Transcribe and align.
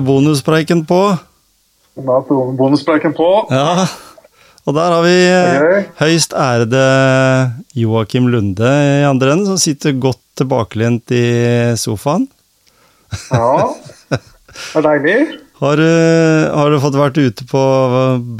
Er 0.00 0.06
bonuspreiken 0.06 0.86
på. 0.88 0.98
Da 2.00 2.14
er 2.16 2.52
bonuspreiken 2.56 3.12
på. 3.12 3.26
Ja. 3.52 3.84
Og 4.64 4.76
der 4.76 4.94
har 4.94 5.02
vi 5.04 5.16
okay. 5.28 5.80
høyst 5.98 6.32
ærede 6.36 6.84
Joakim 7.76 8.30
Lunde 8.32 8.70
i 8.70 9.04
andre 9.04 9.34
enden, 9.34 9.48
som 9.50 9.58
sitter 9.60 9.98
godt 10.00 10.22
tilbakelent 10.40 11.12
i 11.12 11.24
sofaen. 11.80 12.28
Ja. 13.28 13.74
Det 14.50 14.80
er 14.80 14.86
deilig. 14.86 15.16
Har 15.60 15.76
du, 15.76 15.88
har 16.56 16.72
du 16.72 16.78
fått 16.80 16.96
vært 16.96 17.18
ute 17.20 17.44
på 17.48 17.60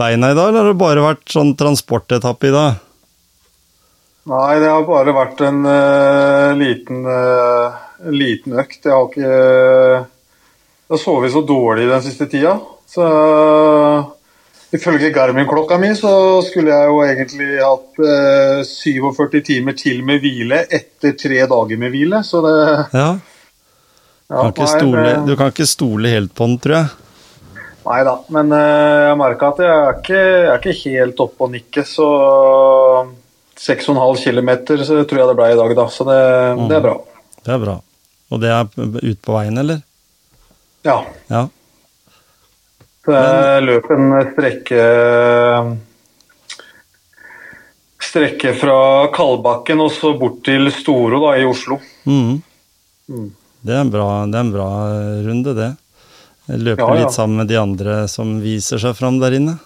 beina 0.00 0.30
i 0.33 0.36
dag, 0.36 0.48
eller 0.48 0.64
har 0.64 0.72
det 0.72 0.80
bare 0.80 1.05
vært 1.05 1.28
sånn 1.33 1.52
transportetappe 1.61 2.48
i 2.48 2.55
dag? 2.55 2.78
Nei, 4.30 4.55
det 4.62 4.72
har 4.72 4.88
bare 4.88 5.14
vært 5.16 5.45
en 5.45 5.61
uh, 5.69 6.56
liten, 6.56 7.05
uh, 7.05 7.77
en 8.05 8.16
liten 8.16 8.56
økt. 8.61 8.80
Jeg 8.84 8.97
har 8.97 9.12
ikke 9.12 10.08
Jeg 10.90 10.96
har 10.96 11.02
sovet 11.04 11.30
så 11.30 11.40
dårlig 11.46 11.84
den 11.86 12.02
siste 12.02 12.26
tida. 12.26 12.56
Så 12.90 13.04
eh, 13.06 14.06
ifølge 14.74 15.12
Garmin-klokka 15.14 15.76
mi 15.78 15.92
så 15.94 16.10
skulle 16.42 16.72
jeg 16.74 16.88
jo 16.90 16.96
egentlig 17.06 17.50
hatt 17.62 18.00
eh, 18.02 18.62
47 18.66 19.36
timer 19.46 19.76
til 19.78 20.00
med 20.06 20.18
hvile 20.24 20.64
etter 20.66 21.14
tre 21.20 21.44
dager 21.46 21.78
med 21.78 21.94
hvile, 21.94 22.24
så 22.26 22.40
det 22.42 22.56
Ja. 22.96 23.04
ja, 23.14 24.40
Kan 24.40 24.50
ikke 24.50 24.66
nei, 24.66 24.72
stole, 24.80 25.04
det- 25.06 25.26
du 25.28 25.36
kan 25.38 25.52
ikke 25.54 25.66
stole 25.70 26.08
helt 26.16 26.34
på 26.34 26.48
den, 26.50 26.58
tror 26.58 26.76
jeg. 26.80 26.91
Nei 27.86 28.00
da, 28.04 28.16
men 28.34 28.50
eh, 28.52 29.06
jeg 29.10 29.19
merka 29.22 29.48
at 29.54 29.62
jeg 29.62 29.70
er 29.70 29.94
ikke, 30.00 30.19
jeg 30.19 30.50
er 30.50 30.58
ikke 30.58 30.75
helt 30.98 31.22
oppe 31.22 31.47
å 31.47 31.50
nikke, 31.54 31.84
så 31.86 32.08
6,5 33.60 34.19
km 34.27 34.50
tror 34.66 34.82
jeg 34.82 35.28
det 35.30 35.38
ble 35.38 35.52
i 35.54 35.56
dag, 35.62 35.77
da. 35.78 35.86
Så 35.92 36.04
det, 36.08 36.19
det 36.69 36.77
er 36.80 36.84
bra. 36.84 36.97
Det 37.47 37.54
er 37.54 37.62
bra. 37.62 37.77
Og 38.30 38.42
det 38.42 38.50
er 38.50 38.66
ute 38.75 39.22
på 39.22 39.34
veien, 39.38 39.58
eller? 39.62 39.80
Ja. 40.86 40.98
Ja. 41.28 41.42
Det 43.06 43.23
løp 43.64 43.89
en 43.95 44.11
strekke 44.33 44.83
Strekke 48.00 48.55
fra 48.59 48.77
Kalbakken 49.14 49.81
og 49.84 49.91
så 49.95 50.14
bort 50.19 50.41
til 50.47 50.70
Storo 50.75 51.20
da, 51.27 51.34
i 51.41 51.45
Oslo. 51.48 51.77
Mhm. 52.09 52.41
Mm. 53.11 53.28
Det 53.61 53.75
er 53.75 53.81
en 53.83 53.91
bra, 53.92 54.06
det 54.31 54.39
er 54.39 54.45
en 54.47 54.53
bra 54.55 54.69
runde, 55.27 55.53
det. 55.59 55.70
Jeg 56.48 56.61
løper 56.64 56.81
Ja, 56.87 56.94
ja. 56.94 57.00
litt 57.05 57.12
sammen 57.15 57.37
med 57.42 57.48
de 57.50 57.59
andre 57.61 57.97
som 58.09 58.39
viser 58.41 58.81
seg 58.81 58.94
fram 58.97 59.19
der 59.20 59.37
inne. 59.37 59.59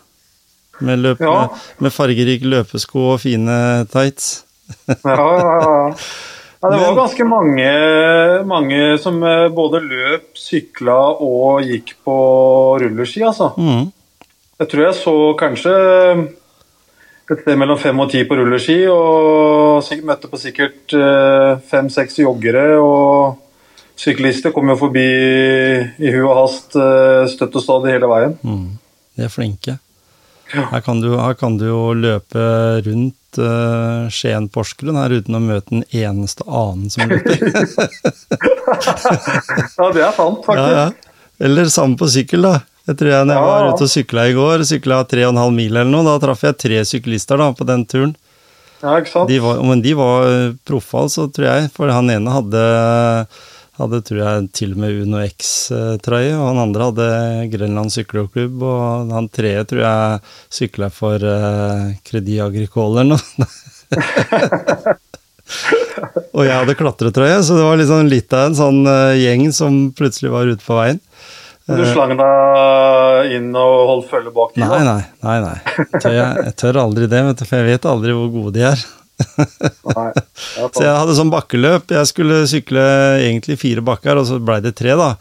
Med, 0.81 0.99
løp, 0.99 1.21
Ja. 1.23 1.34
med, 1.47 1.61
med 1.78 1.93
fargerik 1.95 2.43
løpesko 2.43 3.12
og 3.15 3.21
fine 3.23 3.87
tights. 3.93 4.45
Ja, 4.89 4.97
ja, 5.05 5.55
ja. 5.62 5.95
ja 6.65 6.70
det 6.73 6.79
var 6.81 6.95
ganske 6.97 7.25
mange, 7.29 7.73
mange 8.48 8.79
som 9.03 9.19
eh, 9.20 9.51
både 9.53 9.83
løp, 9.84 10.31
sykla 10.39 10.97
og 11.21 11.61
gikk 11.69 11.93
på 12.06 12.17
rulleski, 12.81 13.21
altså. 13.29 13.51
Mm. 13.61 13.91
Jeg 14.62 14.71
tror 14.73 14.84
jeg 14.87 14.97
så 14.97 15.15
kanskje 15.37 15.75
et 17.25 17.41
sted 17.41 17.56
mellom 17.61 17.77
fem 17.81 18.01
og 18.01 18.09
ti 18.12 18.23
på 18.29 18.37
rulleski, 18.39 18.79
og 18.89 19.84
møtte 20.09 20.31
på 20.33 20.41
sikkert 20.41 20.97
eh, 20.97 21.61
fem-seks 21.69 22.23
joggere. 22.23 22.67
Og 22.81 23.41
syklister 24.01 24.53
kom 24.55 24.73
jo 24.73 24.78
forbi 24.81 25.05
i 25.05 26.12
hu 26.17 26.23
og 26.25 26.37
hast 26.43 26.78
eh, 26.81 27.25
støtt 27.33 27.61
og 27.61 27.65
stadig 27.67 27.99
hele 27.99 28.11
veien. 28.11 28.39
Mm. 28.41 28.71
De 29.15 29.28
er 29.28 29.33
flinke. 29.33 29.77
Ja. 30.55 30.69
Her 30.73 30.84
kan 30.84 31.01
du, 31.01 31.12
her 31.19 31.37
kan 31.39 31.59
du 31.61 31.69
jo 31.69 31.83
løpe 31.97 32.49
rundt 32.87 33.19
uh, 33.41 34.11
Skien-Porsgrunn 34.12 34.99
her 35.00 35.15
uten 35.19 35.39
å 35.39 35.43
møte 35.43 35.78
en 35.78 35.84
eneste 35.91 36.47
annen 36.47 36.93
som 36.93 37.09
løper. 37.11 37.41
Ja, 39.75 39.89
det 39.93 40.03
er 40.03 40.15
sant, 40.17 40.41
faktisk. 40.47 40.71
ja, 40.71 40.87
ja. 40.87 41.15
Eller 41.44 41.69
sammen 41.73 41.99
på 41.99 42.06
sykkel, 42.11 42.47
da. 42.47 42.61
Jeg 42.89 42.99
tror 43.00 43.11
jeg 43.11 43.27
når 43.28 43.39
jeg 43.39 43.47
var 43.49 43.67
ute 43.69 43.87
og 43.87 43.91
sykla 43.91 44.27
i 44.28 44.34
går, 44.37 44.65
sykla 44.69 44.99
3,5 45.09 45.56
mil 45.56 45.73
eller 45.73 45.91
noe, 45.91 46.05
da 46.06 46.19
traff 46.21 46.44
jeg 46.44 46.59
tre 46.61 46.83
syklister 46.89 47.41
da 47.41 47.49
på 47.56 47.67
den 47.69 47.84
turen. 47.89 48.12
Ja, 48.83 48.99
ikke 49.00 49.12
sant? 49.12 49.31
De 49.33 49.39
var, 49.41 49.62
men 49.65 49.81
de 49.84 49.94
var 49.97 50.27
eh, 50.28 50.56
proffe, 50.69 51.06
altså, 51.06 51.25
tror 51.33 51.49
jeg. 51.49 51.71
For 51.73 51.89
han 51.89 52.12
ene 52.12 52.34
hadde, 52.34 52.65
hadde 53.79 54.01
tror 54.07 54.21
jeg, 54.21 54.49
til 54.55 54.75
og 54.75 54.83
med 54.85 55.01
Uno 55.03 55.21
X-trøye, 55.25 56.35
og 56.37 56.45
han 56.47 56.62
andre 56.62 56.89
hadde 56.91 57.09
Grenland 57.55 57.95
sykkelklubb, 57.95 58.62
og 58.62 59.15
han 59.15 59.31
tredje 59.35 59.65
tror 59.73 59.83
jeg 59.83 60.21
sykla 60.61 60.91
for 60.95 61.19
uh, 61.19 61.91
Credit 62.07 62.45
Agricole 62.47 63.03
eller 63.03 63.17
noe. 63.17 63.49
og 66.37 66.43
jeg 66.47 66.55
hadde 66.55 66.79
klatretrøye, 66.79 67.41
så 67.43 67.59
det 67.59 67.67
var 67.67 67.81
liksom 67.81 68.12
litt 68.12 68.37
av 68.37 68.51
en 68.51 68.59
sånn 68.59 68.83
uh, 68.87 69.15
gjeng 69.19 69.49
som 69.57 69.81
plutselig 69.97 70.31
var 70.35 70.51
ute 70.55 70.65
på 70.65 70.79
veien. 70.79 71.03
Du 71.65 71.81
slang 71.89 72.12
deg 72.19 73.31
inn 73.39 73.55
og 73.56 73.75
holdt 73.89 74.11
følge 74.11 74.31
bak 74.37 74.53
dem? 74.53 74.69
Nei, 74.69 74.83
nei, 74.85 75.01
nei. 75.25 75.39
nei. 75.41 75.87
Tør 75.97 76.12
jeg, 76.12 76.43
jeg 76.45 76.55
tør 76.61 76.83
aldri 76.83 77.09
det, 77.09 77.23
for 77.41 77.56
jeg 77.56 77.71
vet 77.73 77.89
aldri 77.89 78.17
hvor 78.19 78.29
gode 78.35 78.53
de 78.59 78.67
er. 78.69 78.83
Nei. 79.97 80.10
Så 80.75 80.82
jeg 80.84 80.94
hadde 80.98 81.16
sånn 81.19 81.32
bakkeløp. 81.32 81.91
Jeg 81.94 82.10
skulle 82.10 82.42
sykle 82.50 82.84
egentlig 83.22 83.58
fire 83.60 83.84
bakker, 83.86 84.19
og 84.20 84.26
så 84.28 84.38
blei 84.42 84.60
det 84.64 84.75
tre, 84.78 84.94
da. 84.98 85.12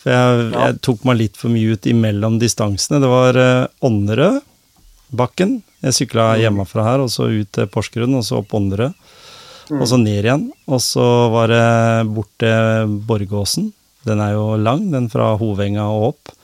For 0.00 0.12
jeg, 0.14 0.50
Ja. 0.52 0.66
jeg 0.68 0.80
tok 0.86 1.04
meg 1.08 1.18
litt 1.20 1.36
for 1.40 1.52
mye 1.52 1.74
ut 1.76 1.88
imellom 1.90 2.38
distansene. 2.42 3.00
Det 3.02 3.10
var 3.10 3.38
Ånderødbakken. 3.84 4.42
Ånderød-bakken. 5.16 5.62
Jeg 5.86 5.94
sykla 6.00 6.28
hjemmefra 6.40 6.84
her, 6.86 7.02
og 7.04 7.10
så 7.12 7.28
ut 7.30 7.50
til 7.54 7.68
Porsgrunn, 7.70 8.14
og 8.18 8.24
så 8.26 8.40
opp 8.40 8.54
Ånderød. 8.56 8.94
Og 9.76 9.86
så 9.90 9.98
ned 9.98 10.22
igjen. 10.24 10.46
Og 10.70 10.80
så 10.82 11.04
var 11.34 11.50
det 11.50 12.14
bort 12.14 12.30
til 12.38 12.92
Borgåsen. 13.06 13.72
Den 14.06 14.20
er 14.22 14.36
jo 14.36 14.54
lang, 14.56 14.84
den 14.92 15.08
fra 15.10 15.32
Hovenga 15.38 15.88
og 15.90 16.12
opp. 16.12 16.35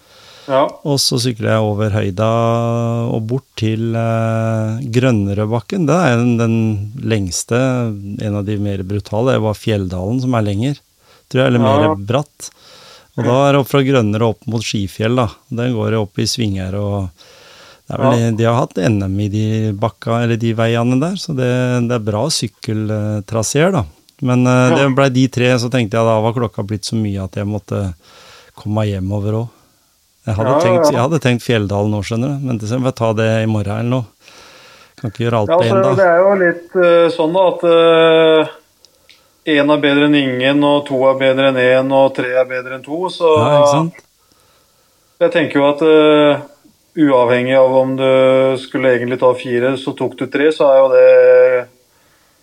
Ja. 0.53 0.63
Og 0.85 0.99
så 1.01 1.17
sykler 1.23 1.55
jeg 1.55 1.65
over 1.65 1.95
høyda 1.97 2.29
og 3.15 3.23
bort 3.31 3.47
til 3.57 3.95
eh, 3.97 4.83
Grønnerødbakken. 4.93 5.87
Det 5.89 5.97
er 5.97 6.19
den, 6.21 6.35
den 6.41 6.57
lengste, 7.09 7.57
en 8.21 8.37
av 8.37 8.45
de 8.49 8.59
mer 8.61 8.83
brutale. 8.85 9.33
Det 9.39 9.45
var 9.47 9.57
Fjelldalen 9.57 10.21
som 10.21 10.37
er 10.37 10.45
lenger, 10.51 10.81
tror 11.33 11.43
jeg, 11.45 11.53
eller 11.55 11.65
mer 11.65 11.87
Ja. 11.89 11.95
bratt. 11.97 12.51
Og 13.17 13.25
da 13.29 13.39
er 13.47 13.53
det 13.57 13.61
opp 13.63 13.69
fra 13.73 13.83
Grønnerød 13.85 14.29
opp 14.29 14.47
mot 14.49 14.65
Skifjell, 14.65 15.17
da. 15.19 15.27
Den 15.53 15.75
går 15.77 15.97
opp 16.01 16.21
i 16.23 16.29
svinger 16.29 16.77
og 16.81 17.09
det 17.89 17.97
er 17.99 18.05
vel, 18.05 18.37
De 18.39 18.45
har 18.47 18.55
hatt 18.61 18.79
NM 18.89 19.17
i 19.21 19.27
de 19.29 19.47
bakka, 19.77 20.23
eller 20.25 20.39
de 20.41 20.53
veiene 20.57 20.97
der, 21.03 21.17
så 21.21 21.35
det, 21.37 21.49
det 21.91 21.97
er 21.99 22.05
bra 22.07 22.23
sykkeltraseer, 22.33 23.73
da. 23.75 23.83
Men 24.23 24.47
eh, 24.47 24.69
Ja. 24.71 24.77
det 24.79 24.95
blei 24.97 25.09
de 25.13 25.27
tre, 25.29 25.51
så 25.59 25.69
tenkte 25.73 25.99
jeg 25.99 26.07
da 26.09 26.21
var 26.25 26.33
klokka 26.37 26.63
blitt 26.65 26.85
så 26.89 26.97
mye 26.97 27.25
at 27.25 27.37
jeg 27.41 27.49
måtte 27.51 27.83
komme 28.57 28.81
meg 28.81 28.93
hjemover 28.95 29.41
òg. 29.43 29.49
Jeg 30.23 30.39
hadde, 30.39 30.51
Ja, 30.51 30.59
tenkt, 30.63 30.93
jeg 30.93 31.01
hadde 31.03 31.19
tenkt 31.23 31.43
Fjelldalen 31.43 31.91
nå, 31.91 32.01
skjønner 32.07 32.35
du. 32.35 32.47
Men 32.47 32.61
det 32.63 32.71
får 32.71 32.89
jeg 32.89 32.99
ta 33.01 33.11
det 33.19 33.29
i 33.43 33.51
morgen 33.51 33.81
eller 33.81 33.91
noe. 33.91 34.05
Kan 35.01 35.11
ikke 35.11 35.25
gjøre 35.25 35.41
alt 35.41 35.51
på 35.51 35.59
altså, 35.59 35.81
dag. 35.83 35.97
det 35.99 36.07
er 36.07 36.21
jo 36.23 36.33
litt 36.43 36.77
uh, 36.79 37.07
sånn 37.11 37.35
da, 37.35 37.43
at 37.51 37.61
én 39.51 39.75
er 39.75 39.83
bedre 39.83 40.07
enn 40.07 40.19
ingen, 40.21 40.63
og 40.69 40.85
to 40.87 41.01
er 41.11 41.19
bedre 41.19 41.51
enn 41.51 41.59
én, 41.59 41.91
og 41.99 42.15
tre 42.15 42.31
er 42.39 42.47
bedre 42.47 42.79
enn 42.79 42.87
to. 42.87 43.01
Så 43.11 43.35
Ja, 43.35 43.51
ikke 43.57 43.73
sant? 43.73 44.03
jeg 45.23 45.35
tenker 45.35 45.59
jo 45.59 45.67
at 45.73 45.83
uh, 45.83 46.47
uavhengig 47.03 47.59
av 47.59 47.75
om 47.83 47.97
du 47.99 48.09
skulle 48.63 48.95
egentlig 48.95 49.19
ta 49.23 49.33
fire, 49.35 49.75
så 49.81 49.95
tok 49.99 50.15
du 50.21 50.29
tre, 50.31 50.53
så 50.55 50.71
er 50.71 50.79
jo 50.79 50.89
det 50.93 51.11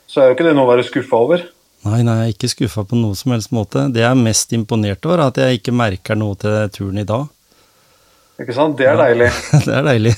så 0.10 0.22
er 0.22 0.30
jo 0.30 0.36
ikke 0.36 0.46
det 0.48 0.56
noe 0.58 0.66
å 0.66 0.72
være 0.72 0.88
skuffa 0.88 1.18
over. 1.22 1.44
Nei, 1.86 2.00
nei, 2.04 2.16
jeg 2.18 2.32
er 2.32 2.34
ikke 2.34 2.50
skuffa 2.52 2.84
på 2.90 2.98
noe 2.98 3.16
som 3.16 3.32
helst 3.36 3.54
måte. 3.56 3.86
Det 3.94 4.02
jeg 4.02 4.10
er 4.10 4.18
mest 4.18 4.56
imponert 4.58 5.06
over, 5.06 5.22
er 5.22 5.30
at 5.30 5.38
jeg 5.40 5.60
ikke 5.60 5.76
merker 5.78 6.18
noe 6.18 6.36
til 6.40 6.56
turen 6.76 6.98
i 7.00 7.06
dag. 7.08 7.30
Ikke 8.40 8.56
sant? 8.56 8.78
Det 8.80 8.88
er 8.88 8.96
deilig. 8.96 9.28
det 9.66 9.74
er 9.76 9.84
deilig. 9.84 10.14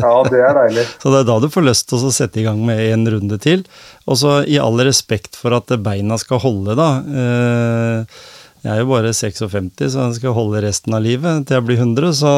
Ja, 0.00 0.12
det 0.24 0.38
er 0.40 0.54
deilig. 0.56 0.84
Så 1.02 1.12
det 1.12 1.18
er 1.20 1.26
da 1.28 1.36
du 1.42 1.48
får 1.52 1.66
lyst 1.66 1.88
til 1.90 2.06
å 2.08 2.12
sette 2.14 2.40
i 2.40 2.46
gang 2.46 2.62
med 2.64 2.80
en 2.94 3.04
runde 3.16 3.36
til. 3.42 3.66
Og 4.08 4.16
så 4.20 4.38
i 4.48 4.56
all 4.62 4.80
respekt 4.86 5.36
for 5.36 5.52
at 5.56 5.72
beina 5.84 6.16
skal 6.22 6.40
holde, 6.44 6.76
da. 6.78 6.88
Eh, 7.04 8.22
Jeg 8.66 8.72
er 8.72 8.80
jo 8.80 8.88
bare 8.90 9.12
56, 9.14 9.84
så 9.92 10.06
jeg 10.08 10.16
skal 10.16 10.32
holde 10.34 10.62
resten 10.64 10.96
av 10.96 11.04
livet 11.04 11.44
til 11.46 11.54
jeg 11.58 11.66
blir 11.68 11.76
100, 11.84 12.16
så 12.18 12.30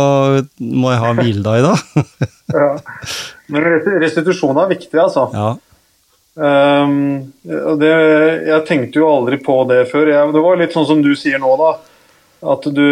må 0.60 0.90
jeg 0.92 1.00
ha 1.00 1.12
en 1.14 1.22
hviledag 1.22 1.62
i 1.62 1.66
dag. 1.68 1.78
Ja. 2.48 2.66
Men 3.52 3.64
restitusjon 4.00 4.56
er 4.56 4.70
viktig, 4.70 4.96
altså. 4.96 5.26
Ja. 5.36 5.48
Um, 6.38 7.32
det, 7.80 7.90
jeg 8.48 8.62
tenkte 8.68 9.02
jo 9.02 9.08
aldri 9.10 9.36
på 9.44 9.56
det 9.68 9.82
før. 9.90 10.08
Jeg, 10.08 10.30
det 10.32 10.42
var 10.44 10.56
litt 10.60 10.72
sånn 10.72 10.86
som 10.88 11.02
du 11.04 11.10
sier 11.18 11.40
nå, 11.42 11.50
da. 11.60 11.74
At 12.54 12.68
du 12.72 12.86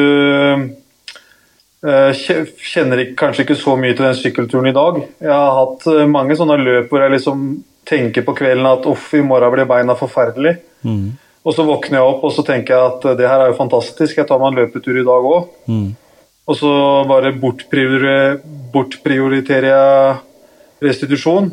kjenner 1.84 3.02
kanskje 3.18 3.44
ikke 3.44 3.58
så 3.58 3.76
mye 3.78 3.94
til 3.94 4.06
den 4.06 4.16
sykkelturen 4.18 4.70
i 4.70 4.74
dag. 4.76 5.02
Jeg 5.22 5.32
har 5.32 5.52
hatt 5.58 5.86
eh, 5.92 6.06
mange 6.08 6.36
sånne 6.38 6.56
løp 6.60 6.90
hvor 6.90 7.04
jeg 7.04 7.14
liksom 7.16 7.46
tenker 7.86 8.24
på 8.26 8.34
kvelden 8.38 8.66
at 8.66 8.88
uff, 8.90 9.12
i 9.14 9.22
morgen 9.22 9.52
blir 9.54 9.68
beina 9.68 9.94
forferdelig. 9.98 10.56
Mm. 10.86 11.14
Og 11.46 11.54
så 11.54 11.66
våkner 11.66 12.00
jeg 12.00 12.08
opp 12.08 12.24
og 12.26 12.32
så 12.34 12.42
tenker 12.46 12.74
jeg 12.74 12.92
at 12.94 13.06
eh, 13.06 13.18
det 13.20 13.28
her 13.28 13.44
er 13.44 13.52
jo 13.52 13.60
fantastisk, 13.60 14.16
jeg 14.18 14.26
tar 14.26 14.40
meg 14.42 14.52
en 14.52 14.60
løpetur 14.62 14.98
i 14.98 15.06
dag 15.06 15.30
òg. 15.30 15.52
Mm. 15.70 15.88
Og 16.46 16.58
så 16.58 16.72
bare 17.10 17.34
bortprioriterer, 17.34 18.40
bortprioriterer 18.72 19.70
jeg 19.72 20.16
restitusjon. 20.86 21.50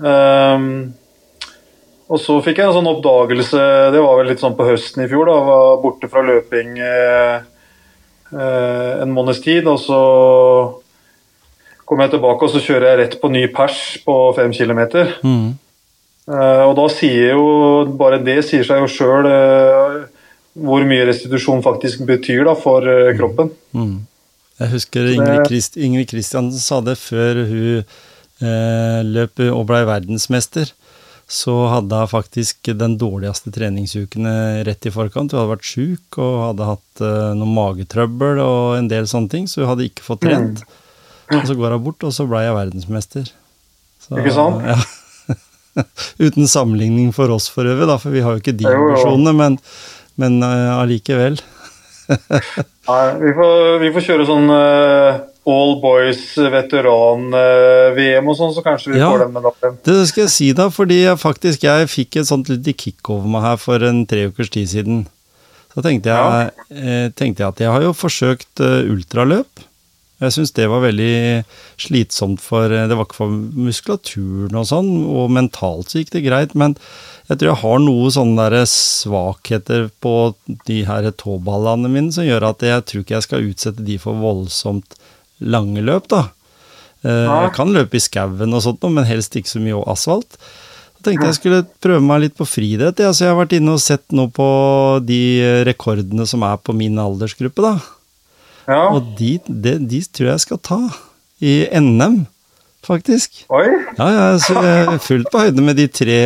Um, 0.00 0.66
og 2.10 2.18
så 2.18 2.40
fikk 2.42 2.58
jeg 2.58 2.66
en 2.66 2.74
sånn 2.74 2.90
oppdagelse, 2.90 3.64
det 3.94 4.02
var 4.02 4.16
vel 4.18 4.32
litt 4.32 4.42
sånn 4.42 4.56
på 4.58 4.66
høsten 4.66 5.04
i 5.04 5.08
fjor, 5.10 5.28
da. 5.30 5.36
Var 5.46 5.76
borte 5.84 6.10
fra 6.10 6.24
løping 6.26 6.72
eh, 6.82 7.36
eh, 7.36 7.59
en 8.32 9.10
måneds 9.10 9.40
tid. 9.42 9.66
Og 9.66 9.80
så 9.82 10.00
kommer 11.90 12.06
jeg 12.06 12.14
tilbake 12.14 12.46
og 12.46 12.52
så 12.52 12.62
kjører 12.62 12.86
jeg 12.86 13.00
rett 13.00 13.18
på 13.18 13.32
ny 13.34 13.48
pers 13.54 13.80
på 14.04 14.14
fem 14.36 14.52
km. 14.54 14.80
Mm. 15.26 15.48
Eh, 16.30 16.62
og 16.68 16.76
da 16.78 16.86
sier 16.92 17.34
jo 17.34 17.46
bare 17.98 18.20
det 18.22 18.42
sier 18.46 18.66
seg 18.66 18.84
jo 18.84 18.90
sjøl 18.90 19.26
hvor 20.60 20.84
mye 20.86 21.06
restitusjon 21.08 21.62
faktisk 21.64 22.04
betyr 22.06 22.44
da 22.46 22.54
for 22.58 22.86
eh, 22.86 23.10
kroppen. 23.18 23.50
Mm. 23.74 23.96
Jeg 24.60 24.72
husker 24.74 25.08
Ingrid, 25.14 25.46
Christ, 25.48 25.78
Ingrid 25.80 26.10
Kristiansen 26.12 26.62
sa 26.62 26.78
det 26.84 26.98
før 27.00 27.42
hun 27.48 27.80
eh, 27.80 29.00
løp 29.08 29.42
og 29.48 29.64
blei 29.70 29.82
verdensmester. 29.88 30.70
Så 31.30 31.52
hadde 31.70 31.94
hun 31.94 32.10
faktisk 32.10 32.72
den 32.74 32.96
dårligste 32.98 33.52
treningsukene 33.54 34.64
rett 34.66 34.86
i 34.88 34.90
forkant. 34.90 35.30
Hun 35.30 35.38
hadde 35.38 35.52
vært 35.52 35.68
sjuk 35.68 36.18
og 36.18 36.38
hadde 36.48 36.70
hatt 36.72 37.02
uh, 37.04 37.30
noe 37.38 37.54
magetrøbbel 37.54 38.40
og 38.42 38.78
en 38.80 38.88
del 38.90 39.06
sånne 39.06 39.30
ting, 39.30 39.46
så 39.46 39.62
hun 39.62 39.70
hadde 39.70 39.86
ikke 39.86 40.06
fått 40.08 40.24
trent. 40.26 40.64
Mm. 41.30 41.36
Og 41.38 41.46
så 41.46 41.54
går 41.54 41.76
hun 41.76 41.84
bort, 41.84 42.02
og 42.02 42.16
så 42.16 42.26
blei 42.26 42.48
hun 42.48 42.58
verdensmester. 42.58 43.30
Så, 44.02 44.18
ikke 44.18 44.34
sant? 44.34 44.66
Ja. 44.66 44.80
Uten 46.26 46.50
sammenligning 46.50 47.14
for 47.14 47.30
oss 47.30 47.46
for 47.52 47.68
øvrig, 47.68 47.86
da, 47.86 48.00
for 48.02 48.10
vi 48.10 48.26
har 48.26 48.34
jo 48.34 48.42
ikke 48.42 48.56
de 48.58 48.66
ambisjonene, 48.66 49.36
men, 49.38 49.58
men 50.18 50.42
uh, 50.42 50.80
allikevel. 50.80 51.38
Nei, 52.90 53.04
vi 53.22 53.34
får, 53.38 53.58
vi 53.84 53.92
får, 53.94 54.06
kjøre 54.08 54.26
sånn 54.26 54.50
uh, 54.50 55.20
all 55.48 55.78
boys 55.80 56.34
veteran-VM 56.36 58.26
uh, 58.26 58.32
og 58.32 58.36
sånn, 58.36 58.52
så 58.56 58.64
kanskje 58.64 58.92
vi 58.92 59.00
ja, 59.00 59.08
får 59.08 59.24
den 59.24 59.32
medaljen. 59.38 59.78
Det 59.86 59.96
skal 60.10 60.26
jeg 60.26 60.34
si, 60.34 60.50
da, 60.56 60.68
fordi 60.74 61.00
jeg 61.04 61.20
faktisk 61.22 61.64
jeg 61.64 61.88
fikk 61.92 62.20
et 62.20 62.28
sånt 62.28 62.52
lite 62.52 62.76
kick 62.76 63.12
over 63.12 63.30
meg 63.30 63.46
her 63.46 63.56
for 63.62 63.88
en 63.88 64.04
tre 64.10 64.28
ukers 64.28 64.52
tid 64.52 64.70
siden. 64.72 65.02
Så 65.70 65.84
tenkte 65.86 66.12
jeg, 66.12 66.52
ja. 66.74 67.10
tenkte 67.14 67.44
jeg 67.44 67.54
at 67.54 67.60
jeg 67.62 67.72
har 67.72 67.84
jo 67.86 67.92
forsøkt 67.94 68.60
ultraløp. 68.60 69.62
Jeg 70.20 70.34
syns 70.34 70.52
det 70.52 70.66
var 70.68 70.82
veldig 70.84 71.44
slitsomt 71.80 72.42
for 72.44 72.68
Det 72.68 72.96
var 72.96 73.06
ikke 73.06 73.16
for 73.22 73.32
muskulaturen 73.32 74.58
og 74.58 74.66
sånn, 74.68 74.90
og 75.08 75.32
mentalt 75.32 75.92
så 75.92 76.02
gikk 76.02 76.12
det 76.16 76.26
greit, 76.26 76.52
men 76.58 76.76
jeg 77.30 77.40
tror 77.40 77.52
jeg 77.52 77.62
har 77.62 77.80
noen 77.84 78.12
sånne 78.12 78.48
der 78.50 78.66
svakheter 78.68 79.88
på 80.04 80.14
de 80.66 80.82
her 80.88 81.08
tåballene 81.14 81.88
mine 81.92 82.12
som 82.12 82.26
gjør 82.26 82.50
at 82.50 82.64
jeg 82.66 82.84
tror 82.90 83.04
ikke 83.04 83.16
jeg 83.16 83.26
skal 83.28 83.48
utsette 83.48 83.86
de 83.86 83.96
for 84.02 84.18
voldsomt 84.20 84.98
lange 85.40 85.82
løp, 85.84 86.08
da. 86.12 86.26
Eh, 87.04 87.28
jeg 87.28 87.52
kan 87.56 87.72
løpe 87.72 87.96
i 87.96 88.02
skauen 88.02 88.56
og 88.56 88.64
sånt, 88.64 88.84
men 88.92 89.08
helst 89.08 89.36
ikke 89.38 89.52
så 89.52 89.62
mye 89.62 89.84
asfalt. 89.90 90.36
Så 90.96 91.06
tenkte 91.06 91.30
jeg 91.30 91.38
skulle 91.38 91.60
prøve 91.80 92.02
meg 92.04 92.26
litt 92.26 92.36
på 92.36 92.48
friidrett. 92.48 93.00
Ja, 93.00 93.14
så 93.16 93.24
jeg 93.24 93.32
har 93.32 93.40
vært 93.40 93.54
inne 93.56 93.76
og 93.78 93.80
sett 93.80 94.04
noe 94.12 94.28
på 94.32 94.48
de 95.06 95.22
rekordene 95.68 96.26
som 96.28 96.44
er 96.44 96.60
på 96.60 96.76
min 96.76 97.00
aldersgruppe, 97.00 97.64
da. 97.64 97.78
Ja. 98.68 98.82
Og 98.92 99.16
de, 99.18 99.38
de, 99.48 99.78
de, 99.80 100.02
tror 100.12 100.34
jeg 100.34 100.44
skal 100.44 100.60
ta 100.62 100.78
i 101.40 101.64
NM, 101.72 102.20
faktisk. 102.84 103.40
Oi! 103.48 103.64
Ja, 103.96 104.10
jeg 104.36 104.60
er 104.60 105.00
fullt 105.02 105.32
på 105.32 105.40
høyde 105.46 105.64
med 105.64 105.80
de 105.80 105.88
tre 105.88 106.20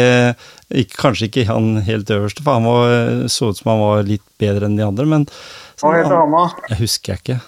ikke, 0.75 0.99
Kanskje 0.99 1.31
ikke 1.31 1.47
han 1.49 1.79
helt 1.87 2.11
øverste, 2.11 2.43
for 2.43 2.59
han 2.59 2.67
var, 2.67 3.25
så 3.31 3.53
ut 3.53 3.63
som 3.63 3.71
han 3.77 3.83
var 3.85 4.07
litt 4.11 4.27
bedre 4.43 4.67
enn 4.67 4.77
de 4.81 4.87
andre, 4.87 5.07
men 5.07 5.29
Hva 5.79 5.95
heter 6.01 6.19
han, 6.19 6.35
da? 6.35 6.67
Jeg 6.75 6.83
husker 6.83 7.15
jeg 7.15 7.23
ikke. 7.23 7.41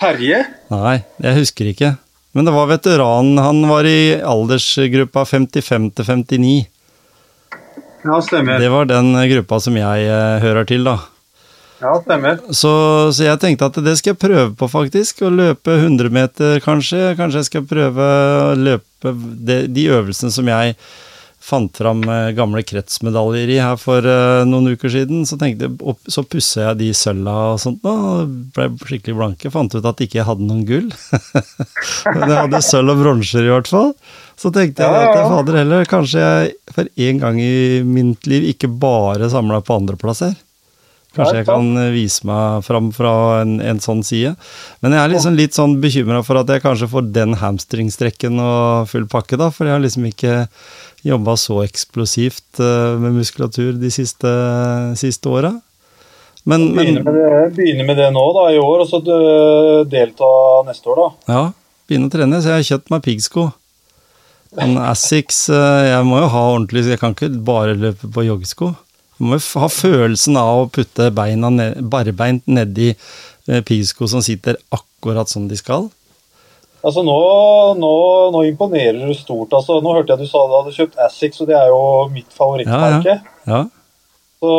Terje? 0.00 0.44
Nei, 0.72 1.00
jeg 1.20 1.36
husker 1.42 1.70
ikke. 1.74 1.94
Men 2.32 2.46
det 2.46 2.54
var 2.54 2.70
veteranen. 2.70 3.40
Han 3.42 3.64
var 3.68 3.84
i 3.88 4.16
aldersgruppa 4.16 5.26
55 5.28 5.90
til 5.98 6.06
59. 6.08 6.52
Ja, 8.06 8.20
stemmer. 8.24 8.60
Det 8.62 8.70
var 8.72 8.88
den 8.88 9.12
gruppa 9.34 9.58
som 9.60 9.76
jeg 9.76 10.06
eh, 10.08 10.36
hører 10.40 10.68
til, 10.68 10.86
da. 10.88 10.96
Ja, 11.80 11.92
stemmer. 12.00 12.40
Så, 12.48 12.72
så, 13.12 13.26
jeg 13.26 13.40
tenkte 13.40 13.68
at 13.68 13.76
det 13.84 13.96
skal 14.00 14.14
jeg 14.14 14.22
prøve 14.22 14.48
på, 14.56 14.68
faktisk. 14.72 15.20
Å 15.26 15.32
løpe 15.32 15.76
100 15.76 16.12
meter, 16.12 16.60
kanskje. 16.64 17.14
Kanskje 17.18 17.42
jeg 17.42 17.50
skal 17.50 17.68
prøve 17.68 18.08
å 18.08 18.56
løpe 18.56 19.14
de, 19.16 19.62
de 19.68 19.86
øvelsene 19.92 20.32
som 20.32 20.48
jeg 20.48 20.76
fant 21.50 21.80
fram 21.80 22.02
eh, 22.06 22.30
gamle 22.36 22.62
kretsmedaljer 22.66 23.50
i 23.54 23.58
her 23.62 23.78
for 23.80 24.06
uh, 24.06 24.42
noen 24.48 24.72
uker 24.74 24.92
siden. 24.92 25.24
Så 25.28 25.38
tenkte 25.40 25.68
jeg, 25.68 25.96
så 26.10 26.24
pussa 26.26 26.68
jeg 26.68 26.80
de 26.80 26.90
sølva 26.96 27.36
og 27.54 27.60
sånt 27.62 27.84
nå, 27.86 27.94
ble 28.54 28.68
skikkelig 28.84 29.16
blanke. 29.18 29.52
Fant 29.54 29.74
ut 29.74 29.90
at 29.90 30.04
ikke 30.04 30.20
jeg 30.20 30.28
hadde 30.28 30.46
noen 30.46 30.64
gull. 30.68 30.90
Men 32.14 32.26
jeg 32.26 32.38
hadde 32.38 32.62
sølv 32.66 32.94
og 32.94 33.02
bronser 33.04 33.46
i 33.46 33.52
hvert 33.52 33.70
fall. 33.70 33.94
Så 34.40 34.52
tenkte 34.54 34.86
jeg 34.86 35.08
at 35.10 35.18
fader 35.28 35.58
heller, 35.60 35.88
kanskje 35.88 36.22
jeg 36.22 36.54
for 36.72 36.88
en 37.08 37.18
gang 37.20 37.40
i 37.42 37.82
mitt 37.84 38.30
liv 38.30 38.46
ikke 38.54 38.70
bare 38.80 39.28
samla 39.32 39.60
på 39.66 39.76
andreplasser. 39.82 40.32
Kanskje 41.16 41.40
jeg 41.40 41.46
kan 41.48 41.70
eh, 41.80 41.90
vise 41.90 42.26
meg 42.28 42.62
fram 42.62 42.90
fra 42.94 43.12
en, 43.40 43.56
en 43.64 43.80
sånn 43.82 44.02
side. 44.06 44.36
Men 44.84 44.94
jeg 44.94 45.02
er 45.02 45.12
liksom 45.14 45.38
litt 45.38 45.56
sånn 45.56 45.78
bekymra 45.82 46.20
for 46.26 46.38
at 46.38 46.50
jeg 46.54 46.62
kanskje 46.62 46.90
får 46.92 47.08
den 47.16 47.34
hamstringstrekken 47.40 48.38
og 48.44 48.90
full 48.92 49.08
pakke, 49.10 49.38
da. 49.40 49.48
For 49.54 49.66
jeg 49.66 49.74
har 49.74 49.82
liksom 49.82 50.06
ikke 50.06 50.36
jobba 51.06 51.34
så 51.40 51.62
eksplosivt 51.64 52.60
uh, 52.60 52.94
med 53.00 53.16
muskulatur 53.16 53.72
de 53.80 53.90
siste, 53.90 54.30
siste 55.00 55.32
åra. 55.32 55.54
Men, 56.48 56.68
men 56.76 57.00
begynne, 57.02 57.82
med 57.82 57.88
med 57.88 57.98
det 58.00 58.10
nå 58.14 58.22
da, 58.36 58.44
i 58.54 58.60
år, 58.60 58.84
og 58.84 58.88
så 58.88 59.00
delta 59.90 60.28
neste 60.68 60.92
år, 60.92 61.00
da. 61.00 61.32
Ja, 61.32 61.42
begynne 61.90 62.08
å 62.08 62.14
trene. 62.14 62.38
Så 62.40 62.52
jeg 62.52 62.62
har 62.62 62.68
kjøpt 62.68 62.94
meg 62.94 63.02
piggsko. 63.08 63.48
En 64.58 64.72
Assix 64.82 65.44
Jeg 65.46 66.06
må 66.08 66.16
jo 66.18 66.30
ha 66.32 66.40
ordentlig, 66.54 66.82
så 66.82 66.94
jeg 66.94 67.02
kan 67.02 67.12
ikke 67.14 67.28
bare 67.46 67.76
løpe 67.78 68.08
på 68.10 68.24
joggesko. 68.26 68.72
Du 69.20 69.26
må 69.28 69.36
jo 69.36 69.60
ha 69.60 69.68
følelsen 69.68 70.38
av 70.40 70.62
å 70.62 70.68
putte 70.72 71.10
beina 71.12 71.50
ned, 71.52 71.82
barbeint 71.92 72.46
nedi 72.48 72.94
eh, 72.94 73.60
piggsko 73.60 74.08
som 74.08 74.22
sitter 74.24 74.56
akkurat 74.72 75.28
som 75.28 75.44
de 75.50 75.58
skal. 75.60 75.90
Altså 76.80 77.02
nå, 77.04 77.16
nå, 77.76 77.90
nå, 78.32 78.40
imponerer 78.48 79.02
du 79.04 79.12
stort. 79.12 79.52
altså 79.52 79.82
Nå 79.84 79.92
hørte 79.98 80.14
jeg 80.14 80.24
du 80.24 80.30
sa 80.30 80.46
du 80.48 80.56
hadde 80.56 80.72
kjøpt 80.72 80.96
Assix, 81.04 81.42
og 81.44 81.50
det 81.50 81.58
er 81.58 81.68
jo 81.68 81.82
mitt 82.14 82.32
favorittmerke. 82.32 83.18
Ja, 83.20 83.42
ja. 83.44 83.60
ja. 83.60 83.60
Så 84.40 84.54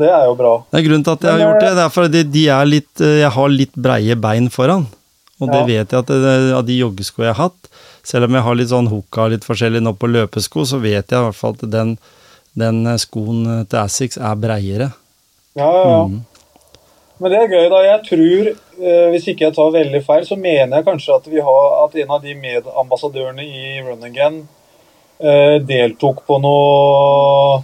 det 0.00 0.10
er 0.10 0.26
jo 0.26 0.34
bra. 0.42 0.56
Det 0.72 0.80
er 0.80 0.86
grunnen 0.88 1.06
til 1.06 1.14
at 1.14 1.28
jeg 1.28 1.36
har 1.36 1.44
gjort 1.44 1.62
det. 1.62 1.70
Det 1.78 1.84
er 1.84 1.94
fordi 2.00 2.24
de 2.34 2.44
er 2.56 2.66
litt, 2.66 2.92
eh, 2.98 3.20
jeg 3.22 3.32
har 3.36 3.54
litt 3.54 3.78
breie 3.86 4.18
bein 4.18 4.50
foran. 4.50 4.88
Og 5.42 5.50
det 5.50 5.62
vet 5.68 5.94
jeg 5.94 6.02
at 6.02 6.10
det, 6.10 6.34
av 6.56 6.66
de 6.66 6.80
joggesko 6.80 7.22
jeg 7.22 7.34
har 7.34 7.50
hatt, 7.50 7.70
selv 8.06 8.26
om 8.26 8.34
jeg 8.34 8.46
har 8.46 8.58
litt 8.58 8.70
sånn 8.70 8.90
hooka 8.90 9.26
litt 9.30 9.46
forskjellig 9.46 9.82
nå 9.82 9.94
på 9.98 10.10
løpesko, 10.10 10.66
så 10.66 10.78
vet 10.82 11.10
jeg 11.10 11.18
i 11.18 11.24
hvert 11.28 11.38
fall 11.38 11.54
at 11.58 11.64
den 11.70 11.96
den 12.58 12.84
eh, 12.86 13.00
skoen 13.02 13.42
eh, 13.46 13.64
til 13.68 13.80
Assix 13.82 14.18
er 14.18 14.38
breiere. 14.40 14.90
Ja, 15.58 15.70
ja. 15.70 15.98
Mm. 16.08 16.22
Men 17.22 17.30
det 17.30 17.38
er 17.38 17.52
gøy, 17.52 17.68
da. 17.70 17.80
Jeg 17.86 18.00
tror, 18.08 18.48
eh, 18.82 19.06
hvis 19.14 19.28
ikke 19.30 19.46
jeg 19.46 19.56
tar 19.56 19.74
veldig 19.74 20.02
feil, 20.06 20.26
så 20.26 20.38
mener 20.38 20.80
jeg 20.80 20.86
kanskje 20.88 21.14
at, 21.14 21.28
vi 21.30 21.42
har, 21.46 21.68
at 21.84 21.94
en 22.02 22.14
av 22.16 22.24
de 22.24 22.34
medambassadørene 22.38 23.46
i 23.46 23.78
Run 23.86 24.02
Again 24.08 24.40
eh, 25.22 25.60
deltok 25.62 26.24
på 26.26 26.40
noe 26.42 27.62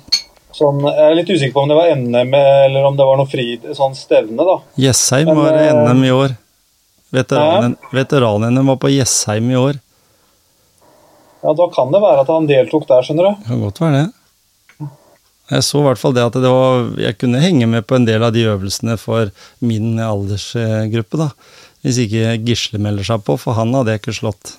sånn 0.54 0.80
Jeg 0.82 1.06
er 1.06 1.14
litt 1.14 1.30
usikker 1.30 1.54
på 1.54 1.62
om 1.62 1.70
det 1.70 1.76
var 1.78 1.92
NM 1.94 2.32
eller 2.36 2.86
om 2.88 2.96
det 2.98 3.04
var 3.06 3.18
noe 3.20 3.30
fri, 3.30 3.52
sånn 3.76 3.94
stevne, 3.98 4.46
da. 4.46 4.56
Jessheim 4.82 5.30
var 5.34 5.56
NM 5.56 6.06
i 6.06 6.14
år. 6.14 6.34
Veteranen, 7.10 7.76
veteranen 7.94 8.66
var 8.66 8.78
på 8.82 8.90
Jessheim 8.92 9.50
i 9.50 9.58
år. 9.58 9.78
Ja, 11.40 11.54
da 11.56 11.66
kan 11.72 11.90
det 11.94 12.02
være 12.02 12.22
at 12.22 12.30
han 12.30 12.46
deltok 12.50 12.86
der, 12.90 13.06
skjønner 13.06 13.30
du. 13.30 13.38
Det 13.40 13.50
kan 13.50 13.62
godt 13.64 13.80
være 13.82 13.96
det. 13.96 14.08
Jeg 15.50 15.66
så 15.66 15.80
i 15.80 15.86
hvert 15.88 15.98
fall 15.98 16.14
det 16.14 16.22
at 16.28 16.36
det 16.38 16.50
var, 16.52 16.92
jeg 17.00 17.18
kunne 17.18 17.42
henge 17.42 17.66
med 17.66 17.86
på 17.88 17.98
en 17.98 18.06
del 18.06 18.22
av 18.22 18.34
de 18.36 18.46
øvelsene 18.52 18.94
for 19.00 19.32
min 19.58 19.98
aldersgruppe. 19.98 21.18
da. 21.18 21.30
Hvis 21.82 21.98
ikke 22.04 22.36
Gisle 22.46 22.80
melder 22.82 23.06
seg 23.08 23.24
på, 23.26 23.34
for 23.40 23.56
han 23.58 23.72
hadde 23.74 23.94
jeg 23.94 24.02
ikke 24.02 24.14
slått. 24.20 24.54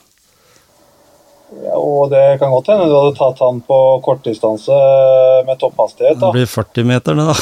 Ja, 1.62 1.76
og 1.76 2.12
det 2.12 2.40
kan 2.42 2.52
godt 2.54 2.72
hende 2.72 2.88
du 2.88 2.96
hadde 2.96 3.16
tatt 3.18 3.42
han 3.44 3.60
på 3.68 3.78
kortdistanse 4.06 4.78
med 5.48 5.60
topphastighet. 5.62 6.20
da. 6.20 6.32
Det 6.32 6.40
blir 6.40 6.50
40 6.50 6.88
meter, 6.88 7.20
det, 7.20 7.28
da. 7.30 7.36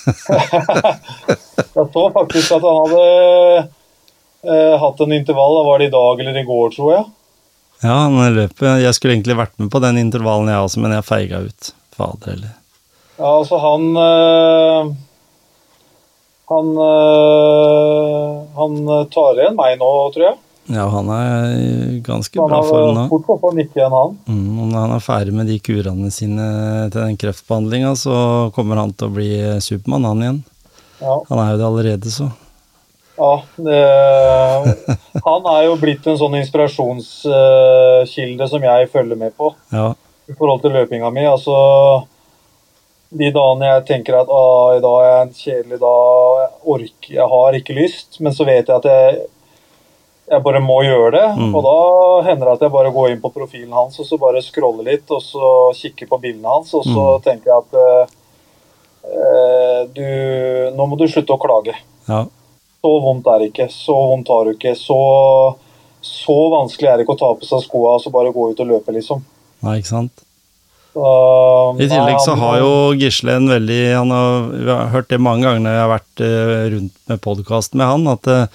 jeg 1.76 1.86
så 1.94 2.04
faktisk 2.14 2.54
at 2.56 2.64
han 2.64 2.78
hadde 2.84 3.02
eh, 4.48 4.76
hatt 4.84 5.02
en 5.04 5.16
intervall, 5.16 5.58
da 5.58 5.66
var 5.68 5.80
det 5.80 5.90
i 5.90 5.96
dag 5.96 6.24
eller 6.24 6.40
i 6.40 6.46
går, 6.48 6.72
tror 6.76 6.94
jeg. 6.96 7.04
Ja, 7.80 7.96
han 8.04 8.16
løper. 8.36 8.80
Jeg 8.80 8.96
skulle 8.96 9.16
egentlig 9.16 9.38
vært 9.40 9.56
med 9.60 9.70
på 9.72 9.80
den 9.84 10.00
intervallen, 10.00 10.50
jeg 10.52 10.68
også, 10.68 10.82
men 10.84 10.96
jeg 10.96 11.08
feiga 11.08 11.44
ut. 11.44 11.70
Fader 11.96 12.34
heller. 12.34 12.56
Ja, 13.20 13.30
altså 13.36 13.58
han 13.60 13.82
øh, 14.00 14.92
Han 16.48 16.68
øh, 16.88 18.30
Han 18.56 18.72
tar 19.12 19.36
igjen 19.36 19.58
meg 19.58 19.76
nå, 19.80 19.90
tror 20.14 20.24
jeg. 20.30 20.36
Ja, 20.70 20.84
han 20.92 21.08
er 21.10 21.96
ganske 22.06 22.38
han 22.40 22.48
bra 22.48 22.62
form 22.62 22.94
nå. 22.94 23.08
Fort 23.10 23.26
på 23.26 23.48
å 23.50 23.52
nikke 23.56 23.80
igjen, 23.80 23.94
han. 23.94 24.18
Mm, 24.30 24.68
når 24.70 24.78
han 24.78 24.92
er 24.94 25.00
ferdig 25.02 25.32
med 25.34 25.46
de 25.50 25.58
kurene 25.66 26.10
sine 26.14 26.46
til 26.92 27.00
den 27.00 27.16
kreftbehandlinga, 27.18 27.90
så 27.98 28.14
kommer 28.54 28.76
han 28.78 28.92
til 28.94 29.06
å 29.08 29.14
bli 29.16 29.58
Supermann, 29.64 30.04
han 30.06 30.22
igjen. 30.22 30.38
Ja. 31.00 31.16
Han 31.26 31.38
er 31.42 31.48
jo 31.50 31.58
det 31.58 31.66
allerede, 31.66 32.10
så. 32.14 32.26
Ja, 33.18 33.42
det, 33.66 33.80
han 35.26 35.42
er 35.56 35.62
jo 35.66 35.74
blitt 35.80 36.06
en 36.06 36.20
sånn 36.20 36.38
inspirasjonskilde 36.38 38.44
som 38.52 38.62
jeg 38.68 38.92
følger 38.94 39.16
med 39.18 39.32
på. 39.36 39.46
Ja. 39.74 39.88
I 40.30 40.32
forhold 40.38 40.60
til 40.62 40.70
løpinga 40.76 41.10
mi. 41.12 41.24
Altså 41.26 41.54
de 43.10 43.30
dagene 43.34 43.66
jeg 43.72 43.84
tenker 43.88 44.14
at 44.20 44.28
i 44.30 44.80
dag 44.84 45.02
er 45.06 45.20
en 45.24 45.32
kjedelig 45.34 45.78
dag, 45.82 46.40
jeg, 46.40 46.50
orker, 46.74 47.12
jeg 47.16 47.26
har 47.32 47.56
ikke 47.58 47.74
lyst, 47.74 48.20
men 48.22 48.32
så 48.36 48.46
vet 48.46 48.68
jeg 48.70 48.76
at 48.76 48.86
jeg, 48.86 49.24
jeg 50.30 50.44
bare 50.46 50.60
må 50.62 50.76
gjøre 50.86 51.10
det. 51.16 51.24
Mm. 51.40 51.54
Og 51.58 51.64
da 51.66 51.74
hender 52.28 52.46
det 52.46 52.54
at 52.54 52.64
jeg 52.68 52.74
bare 52.76 52.92
går 52.94 53.10
inn 53.16 53.22
på 53.24 53.32
profilen 53.34 53.74
hans 53.74 53.98
og 53.98 54.06
så 54.06 54.18
bare 54.22 54.42
scroller 54.46 54.86
litt, 54.92 55.10
og 55.10 55.22
så 55.26 55.50
kikker 55.80 56.06
på 56.12 56.20
bildene 56.22 56.52
hans, 56.54 56.70
og 56.78 56.86
så 56.86 57.08
Mm. 57.16 57.24
tenker 57.26 57.50
jeg 57.50 57.58
at 57.64 57.74
eh, 59.10 59.82
du, 59.96 60.06
nå 60.76 60.86
må 60.86 60.96
du 61.00 61.06
slutte 61.10 61.34
å 61.34 61.40
klage. 61.42 61.74
Ja. 62.06 62.24
Så 62.80 62.94
vondt 63.04 63.26
er 63.28 63.42
det 63.42 63.50
ikke. 63.50 63.66
Så 63.74 63.92
vondt 63.96 64.28
har 64.32 64.46
du 64.46 64.54
ikke. 64.54 64.74
Så, 64.78 64.96
så 66.00 66.36
vanskelig 66.54 66.88
er 66.88 66.96
det 67.00 67.04
ikke 67.08 67.16
å 67.18 67.22
ta 67.26 67.34
på 67.36 67.48
seg 67.48 67.66
skoa 67.66 67.96
og 67.98 68.04
så 68.04 68.12
bare 68.14 68.30
gå 68.32 68.50
ut 68.52 68.62
og 68.62 68.70
løpe, 68.70 68.94
liksom. 68.96 69.24
Nei, 69.66 69.80
ikke 69.82 69.90
sant. 69.98 70.22
Så, 70.90 71.08
I 71.78 71.86
tillegg 71.86 72.18
så 72.24 72.34
har 72.40 72.56
jo 72.58 72.70
Gisle 72.98 73.36
en 73.38 73.46
veldig 73.50 73.80
han 73.94 74.10
har, 74.10 74.46
Vi 74.50 74.70
har 74.70 74.88
hørt 74.94 75.08
det 75.12 75.20
mange 75.22 75.46
ganger 75.46 75.62
når 75.62 75.76
jeg 75.76 75.84
har 75.84 75.92
vært 75.92 76.22
eh, 76.26 76.62
rundt 76.74 76.96
med 77.12 77.20
podkast 77.26 77.76
med 77.78 77.86
han, 77.86 78.08
at 78.10 78.26
eh, 78.26 78.46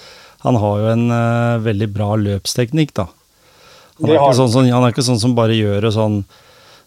han 0.44 0.58
har 0.62 0.82
jo 0.82 0.90
en 0.92 1.06
eh, 1.16 1.62
veldig 1.64 1.88
bra 1.96 2.10
løpsteknikk, 2.20 2.92
da. 3.00 3.08
Han 4.02 4.10
er, 4.12 4.18
ikke 4.20 4.36
sånn, 4.42 4.52
som- 4.52 4.68
han 4.68 4.84
er 4.84 4.92
ikke 4.92 5.08
sånn 5.08 5.22
som 5.24 5.36
bare 5.38 5.56
gjør 5.56 5.88
det 5.88 5.94
sånn 5.96 6.26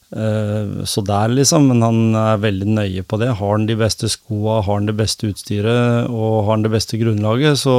så 0.08 1.02
der, 1.04 1.28
liksom, 1.36 1.66
men 1.68 1.82
han 1.84 2.14
er 2.16 2.38
veldig 2.40 2.64
nøye 2.78 3.02
på 3.04 3.18
det. 3.20 3.26
Har 3.36 3.50
han 3.52 3.66
de 3.68 3.74
beste 3.76 4.08
skoa, 4.08 4.62
har 4.64 4.78
han 4.78 4.86
det 4.88 4.94
beste 4.96 5.28
utstyret 5.28 6.08
og 6.08 6.46
har 6.46 6.54
han 6.54 6.62
det 6.64 6.70
beste 6.72 6.96
grunnlaget, 6.96 7.58
så 7.60 7.74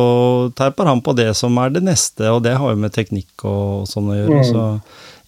terper 0.54 0.86
han 0.86 1.02
på 1.02 1.16
det 1.18 1.32
som 1.40 1.58
er 1.58 1.74
det 1.74 1.82
neste, 1.88 2.30
og 2.30 2.44
det 2.46 2.54
har 2.62 2.70
jo 2.76 2.82
med 2.84 2.94
teknikk 2.94 3.46
og 3.50 3.88
sånn 3.90 4.12
å 4.14 4.18
gjøre. 4.20 4.44
Mm. 4.44 4.46
så 4.46 4.68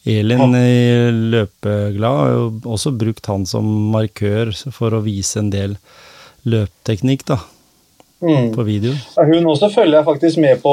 Elin 0.06 0.56
i 0.58 1.12
Løpeglad 1.34 2.16
har 2.18 2.32
jo 2.34 2.46
også 2.74 2.92
brukt 2.98 3.28
han 3.30 3.44
som 3.46 3.68
markør 3.94 4.50
for 4.74 4.96
å 4.98 5.02
vise 5.06 5.38
en 5.42 5.52
del 5.54 5.76
løpteknikk 6.50 7.26
da, 7.30 7.40
Mm. 8.22 8.52
på 8.54 8.64
video. 8.66 8.94
Ja, 9.18 9.24
hun 9.26 9.46
også 9.50 9.70
følger 9.74 9.98
jeg 10.00 10.06
faktisk 10.06 10.38
med 10.42 10.60
på 10.62 10.72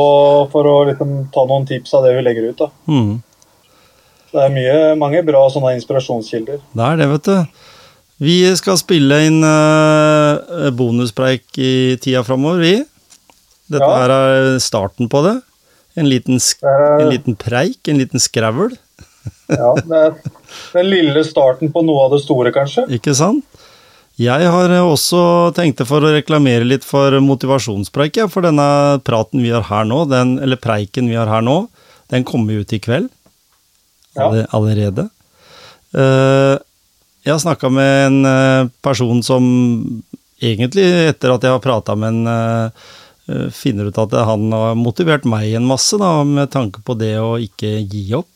for 0.53 0.65
å 0.69 0.87
liksom, 0.89 1.31
ta 1.33 1.45
noen 1.49 1.65
tips 1.69 1.95
av 1.97 2.05
det 2.05 2.15
hun 2.17 2.25
legger 2.25 2.51
ut. 2.51 2.57
da. 2.59 2.69
Mm. 2.87 3.23
Det 4.33 4.41
er 4.45 4.51
mye, 4.53 4.99
mange 5.01 5.23
bra 5.25 5.47
sånne 5.49 5.73
inspirasjonskilder. 5.79 6.61
Det 6.77 6.85
er 6.85 6.97
det, 7.01 7.09
vet 7.09 7.23
du. 7.25 7.47
Vi 8.21 8.35
skal 8.57 8.77
spille 8.77 9.21
inn 9.29 9.41
uh, 9.45 10.69
bonuspreik 10.77 11.47
i 11.57 11.97
tida 11.97 12.21
framover, 12.27 12.61
vi. 12.61 12.85
Dette 13.71 13.81
Ja. 13.89 13.97
her 13.97 14.11
er 14.11 14.59
starten 14.61 15.09
på 15.09 15.23
det. 15.25 15.41
En 15.97 16.09
liten, 16.09 16.37
en 16.63 17.09
liten 17.09 17.35
preik, 17.37 17.89
en 17.89 17.99
liten 17.99 18.21
skravl. 18.21 18.77
Ja, 19.49 19.73
det 19.79 20.01
er 20.03 20.15
den 20.75 20.91
lille 20.91 21.25
starten 21.27 21.73
på 21.73 21.83
noe 21.87 22.07
av 22.07 22.17
det 22.17 22.23
store, 22.25 22.53
kanskje. 22.55 22.87
Ikke 22.99 23.15
sant? 23.17 23.45
Jeg 24.19 24.51
har 24.51 24.73
også 24.83 25.21
tenkt 25.55 25.85
for 25.87 26.03
å 26.03 26.11
reklamere 26.11 26.67
litt 26.67 26.83
for 26.87 27.15
motivasjonspreik, 27.23 28.19
ja, 28.19 28.27
for 28.27 28.43
denne 28.49 28.99
praten 29.07 29.45
vi 29.45 29.53
har 29.55 29.69
her 29.69 29.87
nå, 29.87 30.03
den, 30.11 30.41
eller 30.43 30.59
preiken 30.59 31.07
vi 31.07 31.15
har 31.15 31.31
her 31.31 31.45
nå, 31.47 31.61
den 32.11 32.27
kommer 32.27 32.59
ut 32.59 32.75
i 32.75 32.81
kveld. 32.83 33.07
Ja. 34.19 34.33
Allerede. 34.57 35.07
Eh, 35.95 36.57
jeg 37.23 37.35
har 37.35 37.43
snakka 37.45 37.71
med 37.71 38.07
en 38.09 38.19
eh, 38.27 38.71
person 38.83 39.23
som 39.23 39.45
egentlig, 40.43 40.87
etter 41.13 41.37
at 41.37 41.47
jeg 41.47 41.55
har 41.55 41.63
prata 41.63 41.95
med 41.95 42.17
en 42.17 42.33
eh, 42.33 42.89
finner 43.53 43.91
ut 43.91 43.99
at 44.01 44.15
han 44.25 44.49
har 44.55 44.77
motivert 44.79 45.27
meg 45.29 45.53
en 45.55 45.69
masse, 45.69 45.95
da, 46.01 46.25
med 46.25 46.51
tanke 46.51 46.83
på 46.83 46.97
det 46.99 47.15
å 47.21 47.37
ikke 47.43 47.77
gi 47.85 48.09
opp. 48.17 48.33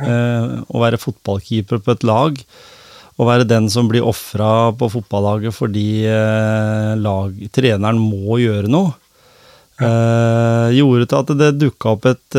Eh, 0.00 0.58
å 0.64 0.82
være 0.82 1.00
fotballkeeper 1.00 1.82
på 1.84 1.94
et 1.94 2.06
lag. 2.08 2.38
Å 3.20 3.26
være 3.28 3.48
den 3.48 3.68
som 3.72 3.88
blir 3.90 4.06
ofra 4.06 4.70
på 4.80 4.88
fotballaget 4.94 5.52
fordi 5.52 6.06
eh, 6.08 6.92
lag, 6.96 7.36
treneren 7.52 8.00
må 8.00 8.40
gjøre 8.40 8.70
noe. 8.72 8.94
Eh, 9.80 10.76
gjorde 10.76 11.08
til 11.08 11.20
at 11.20 11.34
det 11.40 11.50
dukka 11.60 11.94
opp 11.96 12.08
et, 12.10 12.38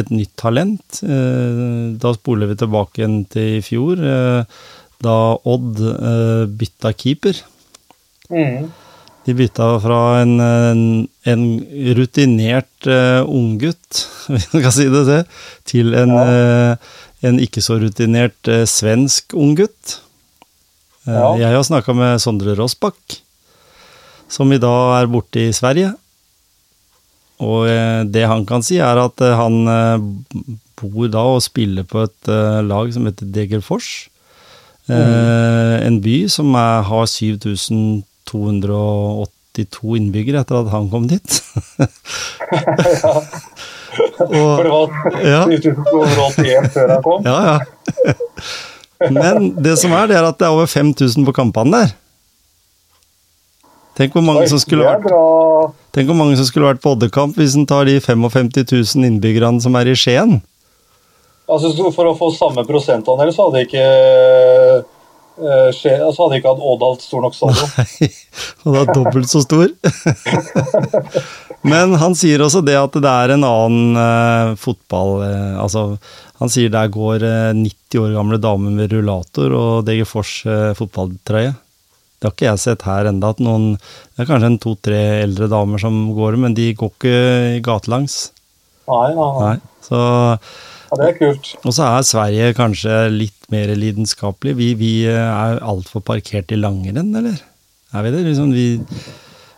et 0.00 0.12
nytt 0.14 0.34
talent. 0.38 1.00
Da 1.00 2.14
spoler 2.16 2.50
vi 2.50 2.58
tilbake 2.58 3.02
igjen 3.02 3.22
til 3.30 3.58
i 3.58 3.64
fjor, 3.64 4.04
da 5.00 5.16
Odd 5.48 5.82
bytta 6.58 6.94
keeper. 6.98 7.38
Mm. 8.30 8.70
De 9.26 9.34
bytta 9.36 9.66
fra 9.82 10.00
en, 10.22 10.36
en, 10.40 10.82
en 11.28 11.42
rutinert 11.98 12.86
uh, 12.88 13.20
unggutt, 13.28 14.04
hvis 14.32 14.46
man 14.54 14.62
kan 14.64 14.72
si 14.74 14.86
det 14.90 15.04
det, 15.08 15.22
til 15.68 15.92
en, 15.98 16.14
Ja. 16.16 16.74
uh, 16.74 16.76
en 17.28 17.36
ikke 17.44 17.60
så 17.60 17.76
rutinert 17.82 18.48
uh, 18.48 18.62
svensk 18.64 19.34
unggutt. 19.36 19.98
Uh, 21.04 21.12
Ja. 21.12 21.26
Jeg 21.40 21.56
har 21.56 21.64
snakka 21.64 21.92
med 21.96 22.20
Sondre 22.22 22.54
Rossbakk, 22.58 23.18
som 24.30 24.52
i 24.52 24.60
dag 24.62 25.02
er 25.02 25.08
borte 25.10 25.40
i 25.48 25.52
Sverige. 25.56 25.92
Og 27.40 27.64
uh, 27.68 28.02
det 28.08 28.24
han 28.28 28.44
kan 28.48 28.62
si, 28.64 28.76
er 28.84 29.00
at 29.00 29.20
eh, 29.24 29.32
han 29.36 29.56
eh, 29.72 30.02
bor 30.80 31.08
da 31.12 31.22
og 31.36 31.40
spiller 31.44 31.84
på 31.88 32.02
et 32.04 32.28
eh, 32.28 32.60
lag 32.68 32.92
som 32.92 33.08
heter 33.08 33.28
Degerfors. 33.32 33.88
Eh, 34.90 35.76
en 35.86 35.96
by 36.04 36.16
som 36.28 36.52
er, 36.56 36.84
har 36.88 37.08
7282 38.30 39.96
innbyggere 39.98 40.40
etter 40.44 40.60
at 40.62 40.70
han 40.72 40.88
kom 40.92 41.08
dit. 41.10 41.40
ja. 43.02 43.14
For 44.16 44.62
det 44.62 44.70
var 44.70 44.86
Ja. 45.26 45.42
7281 45.50 46.72
før 46.74 46.88
han 46.94 47.02
kom. 47.02 47.24
ja, 47.26 47.38
ja. 47.50 47.58
Men 49.10 49.54
det 49.64 49.78
som 49.80 49.92
er, 49.96 50.10
det 50.10 50.16
er 50.18 50.26
at 50.28 50.36
det 50.38 50.44
er 50.46 50.52
over 50.52 50.66
5000 50.68 51.24
på 51.24 51.32
kampene 51.32 51.72
der. 51.72 51.94
Tenk 53.96 54.12
hvor 54.16 54.24
mange 54.24 54.44
som 54.48 54.60
skulle 54.60 54.84
vært. 54.84 55.08
Tenk 55.96 56.08
hvor 56.08 56.16
mange 56.18 56.36
som 56.36 56.46
skulle 56.48 56.68
vært 56.68 56.82
på 56.84 56.92
Oddekamp 56.94 57.36
hvis 57.40 57.56
en 57.58 57.66
tar 57.68 57.88
de 57.88 57.96
55 58.00 58.50
000 58.96 59.08
innbyggerne 59.08 59.60
som 59.60 59.76
er 59.80 59.88
i 59.90 59.96
Skien. 59.98 60.38
Altså, 61.50 61.72
For 61.96 62.06
å 62.12 62.14
få 62.16 62.28
samme 62.36 62.62
prosentandel, 62.68 63.32
så 63.34 63.48
hadde 63.48 63.64
ikke 63.66 63.86
eh, 65.40 65.68
skje, 65.76 65.92
altså 66.04 66.26
hadde 66.26 66.40
ikke 66.40 66.52
hatt 66.52 66.64
Ådal 66.72 66.98
stor 67.02 67.24
nok 67.24 67.36
stadion. 67.36 67.70
Nei, 67.80 68.08
og 68.64 68.74
det 68.74 68.82
er 68.82 68.92
dobbelt 68.94 69.30
så 69.32 69.42
stor. 69.44 69.68
Men 71.70 71.96
han 72.00 72.16
sier 72.16 72.40
også 72.44 72.62
det 72.64 72.76
at 72.80 72.94
det 72.96 73.10
er 73.10 73.34
en 73.34 73.44
annen 73.44 73.98
uh, 73.98 74.52
fotball 74.56 75.18
uh, 75.20 75.56
Altså, 75.60 75.82
han 76.40 76.52
sier 76.52 76.72
der 76.72 76.88
går 76.88 77.26
eh, 77.26 77.50
90 77.52 78.00
år 78.00 78.14
gamle 78.16 78.38
damer 78.40 78.72
med 78.72 78.94
rullator 78.94 79.52
og 79.52 79.82
Degerfors 79.84 80.38
Fors 80.40 80.78
fotballtrøye. 80.78 81.50
Det 82.20 82.28
har 82.28 82.34
ikke 82.34 82.48
jeg 82.48 82.60
sett 82.60 82.82
her 82.84 83.08
enda, 83.08 83.30
at 83.32 83.38
noen 83.44 83.74
Det 83.76 84.24
er 84.24 84.28
kanskje 84.28 84.48
en 84.50 84.58
to-tre 84.60 85.00
eldre 85.22 85.48
damer 85.52 85.80
som 85.80 85.98
går, 86.16 86.36
men 86.40 86.56
de 86.56 86.70
går 86.76 86.92
ikke 86.94 87.60
gatelangs. 87.64 88.16
Nei, 88.88 89.08
nei. 89.16 89.30
Nei. 89.40 89.54
Så 89.84 90.00
Ja, 90.90 90.98
det 90.98 91.06
er 91.06 91.16
kult. 91.20 91.52
Og 91.62 91.74
så 91.76 91.86
er 91.86 92.06
Sverige 92.06 92.54
kanskje 92.58 92.94
litt 93.14 93.46
mer 93.52 93.70
lidenskapelig. 93.78 94.56
Vi, 94.58 94.72
vi 94.74 94.92
er 95.06 95.60
altfor 95.62 96.02
parkert 96.02 96.50
i 96.50 96.58
langrenn, 96.58 97.12
eller? 97.14 97.38
Er 97.94 98.06
vi 98.06 98.10
det? 98.14 98.24
Liksom 98.26 98.50
vi 98.54 98.66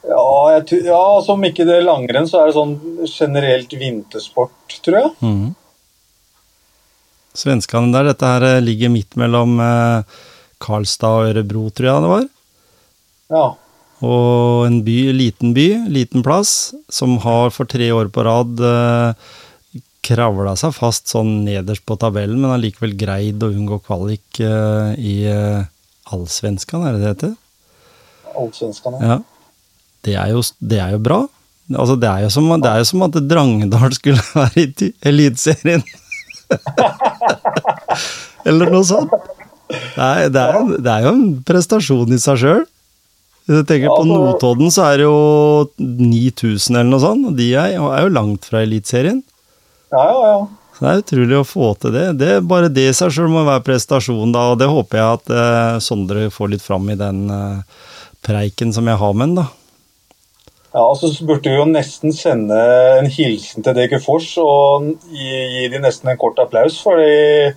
Ja, 0.09 0.61
ja, 0.61 1.01
som 1.25 1.45
ikke 1.47 1.65
det 1.69 1.79
er 1.79 1.87
langrenn, 1.89 2.29
så 2.29 2.43
er 2.43 2.51
det 2.51 2.57
sånn 2.59 2.77
generelt 3.09 3.73
vintersport, 3.81 4.79
tror 4.85 4.99
jeg. 5.01 5.11
mhm. 5.25 5.51
Svenskene 7.33 7.89
der, 7.95 8.11
dette 8.11 8.29
her 8.29 8.45
eh, 8.45 8.61
ligger 8.61 8.91
midt 8.93 9.17
mellom 9.17 9.55
eh, 9.65 10.19
Karlstad 10.61 11.15
og 11.23 11.31
Ørebro, 11.31 11.71
tror 11.73 11.89
jeg 11.89 12.05
det 12.05 12.11
var. 12.11 12.27
Ja. 13.33 13.45
Og 14.05 14.67
en 14.67 14.83
by, 14.85 14.99
liten 15.17 15.55
by, 15.57 15.65
liten 15.95 16.25
plass, 16.27 16.75
som 16.93 17.17
har 17.25 17.55
for 17.55 17.71
tre 17.71 17.89
år 17.95 18.11
på 18.13 18.27
rad 18.27 18.61
eh, 18.61 19.31
kravla 20.03 20.55
seg 20.59 20.75
fast 20.75 21.13
sånn 21.13 21.43
nederst 21.47 21.85
på 21.87 21.97
tabellen, 22.01 22.41
men 22.43 22.55
allikevel 22.57 22.97
greid 22.99 23.43
å 23.43 23.53
unngå 23.53 23.79
kvalik 23.87 24.41
uh, 24.43 24.93
i 24.99 25.23
uh, 25.31 25.63
Allsvenskan, 26.13 26.83
er 26.87 26.97
det 26.97 27.03
det 27.03 27.13
heter? 27.13 27.37
Allsvenskene. 28.39 28.99
Ja. 29.03 29.21
Det 30.03 30.17
er 30.19 30.33
jo, 30.35 30.43
det 30.59 30.81
er 30.83 30.97
jo 30.97 31.03
bra. 31.05 31.21
Altså, 31.73 31.97
det, 31.97 32.09
er 32.11 32.25
jo 32.27 32.33
som, 32.35 32.49
det 32.61 32.71
er 32.71 32.83
jo 32.83 32.89
som 32.91 33.05
at 33.07 33.19
Drangedal 33.31 33.95
skulle 33.95 34.25
være 34.35 34.67
i 34.67 34.91
Eliteserien. 35.09 35.85
Eller 38.49 38.73
noe 38.75 38.85
sånt. 38.87 39.15
Er, 39.73 40.29
det, 40.29 40.43
er, 40.43 40.73
det 40.83 40.91
er 40.91 41.07
jo 41.07 41.13
en 41.15 41.27
prestasjon 41.47 42.13
i 42.13 42.21
seg 42.21 42.41
sjøl. 42.43 42.65
Hvis 43.47 43.63
du 43.63 43.67
tenker 43.67 43.89
Ja, 43.89 43.95
på 43.97 44.07
Notodden, 44.07 44.71
så 44.75 44.85
er 44.91 45.01
det 45.01 45.07
jo 45.07 45.17
9000 45.79 46.77
eller 46.77 46.91
noe 46.93 47.03
sånt, 47.03 47.25
og 47.31 47.39
de 47.39 47.49
er, 47.59 47.75
er 47.75 48.05
jo 48.05 48.13
langt 48.15 48.47
fra 48.47 48.63
Eliteserien. 48.63 49.23
Ja, 49.93 50.03
ja, 50.09 50.27
ja. 50.33 50.43
Så 50.73 50.85
det 50.85 50.91
er 50.91 51.03
utrolig 51.03 51.37
å 51.37 51.47
få 51.47 51.73
til 51.81 51.93
det. 51.93 52.07
det 52.17 52.37
bare 52.49 52.71
det 52.73 52.89
i 52.89 52.95
seg 52.97 53.13
sjøl 53.13 53.29
må 53.31 53.45
være 53.45 53.65
prestasjon, 53.67 54.33
da, 54.33 54.47
og 54.53 54.61
det 54.63 54.71
håper 54.73 54.99
jeg 54.99 55.19
at 55.19 55.33
eh, 55.37 55.81
Sondre 55.85 56.31
får 56.33 56.55
litt 56.55 56.65
fram 56.65 56.89
i 56.89 56.97
den 56.97 57.27
eh, 57.29 57.83
preiken 58.25 58.73
som 58.73 58.89
jeg 58.89 59.01
har 59.03 59.13
med 59.13 59.29
han, 59.29 59.37
da. 59.43 59.51
Ja, 60.73 60.87
altså 60.87 61.11
så 61.13 61.27
burde 61.29 61.53
vi 61.53 61.59
jo 61.59 61.69
nesten 61.69 62.15
sende 62.17 62.57
en 62.97 63.11
hilsen 63.13 63.65
til 63.65 63.77
Degerfors 63.77 64.31
og 64.41 64.89
gi, 65.13 65.29
gi 65.59 65.69
de 65.69 65.83
nesten 65.83 66.09
en 66.09 66.21
kort 66.21 66.41
applaus. 66.41 66.79
Fordi 66.81 67.53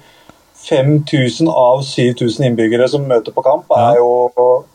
5000 0.65 1.47
av 1.47 1.85
7000 1.87 2.49
innbyggere 2.49 2.89
som 2.91 3.07
møter 3.07 3.31
på 3.31 3.43
kamp, 3.45 3.71
er 3.71 4.01
jo 4.01 4.11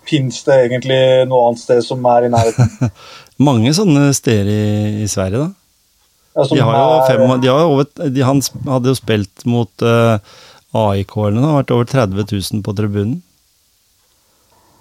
Fins 0.08 0.40
det 0.46 0.56
egentlig 0.64 1.00
noe 1.28 1.50
annet 1.50 1.60
sted 1.60 1.84
som 1.84 2.06
er 2.08 2.26
i 2.26 2.32
nærheten? 2.32 2.94
Mange 3.50 3.76
sånne 3.76 4.08
steder 4.16 4.48
i, 4.48 4.64
i 5.04 5.08
Sverige, 5.10 5.44
da. 5.44 5.59
Som 6.34 6.54
De, 6.54 6.62
har 6.62 6.78
jo 6.78 6.98
fem, 7.08 7.24
de 7.42 7.50
har 7.50 7.66
over, 7.66 7.88
de, 7.98 8.22
han 8.22 8.40
hadde 8.70 8.92
jo 8.92 8.98
spilt 8.98 9.44
mot 9.50 9.82
uh, 9.82 10.22
AIK 10.78 11.16
eller 11.26 11.40
noe, 11.40 11.42
det 11.42 11.50
har 11.50 11.62
vært 11.64 11.74
over 11.74 11.88
30 11.90 12.26
000 12.30 12.64
på 12.66 12.74
tribunen. 12.78 13.16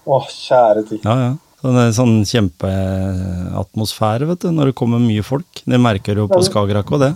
Å, 0.10 0.20
kjære 0.30 0.86
tid. 0.90 1.06
Ja, 1.06 1.16
ja. 1.24 1.32
Så 1.60 1.74
det 1.76 1.82
er 1.84 1.98
sånn 1.98 2.22
kjempeatmosfære, 2.24 4.30
vet 4.30 4.46
du, 4.46 4.52
når 4.56 4.72
det 4.72 4.78
kommer 4.80 5.02
mye 5.04 5.26
folk. 5.28 5.64
Det 5.68 5.80
merker 5.82 6.16
du 6.16 6.24
jo 6.24 6.30
på 6.32 6.40
Skagerrak 6.46 6.94
og 6.96 7.02
det. 7.04 7.10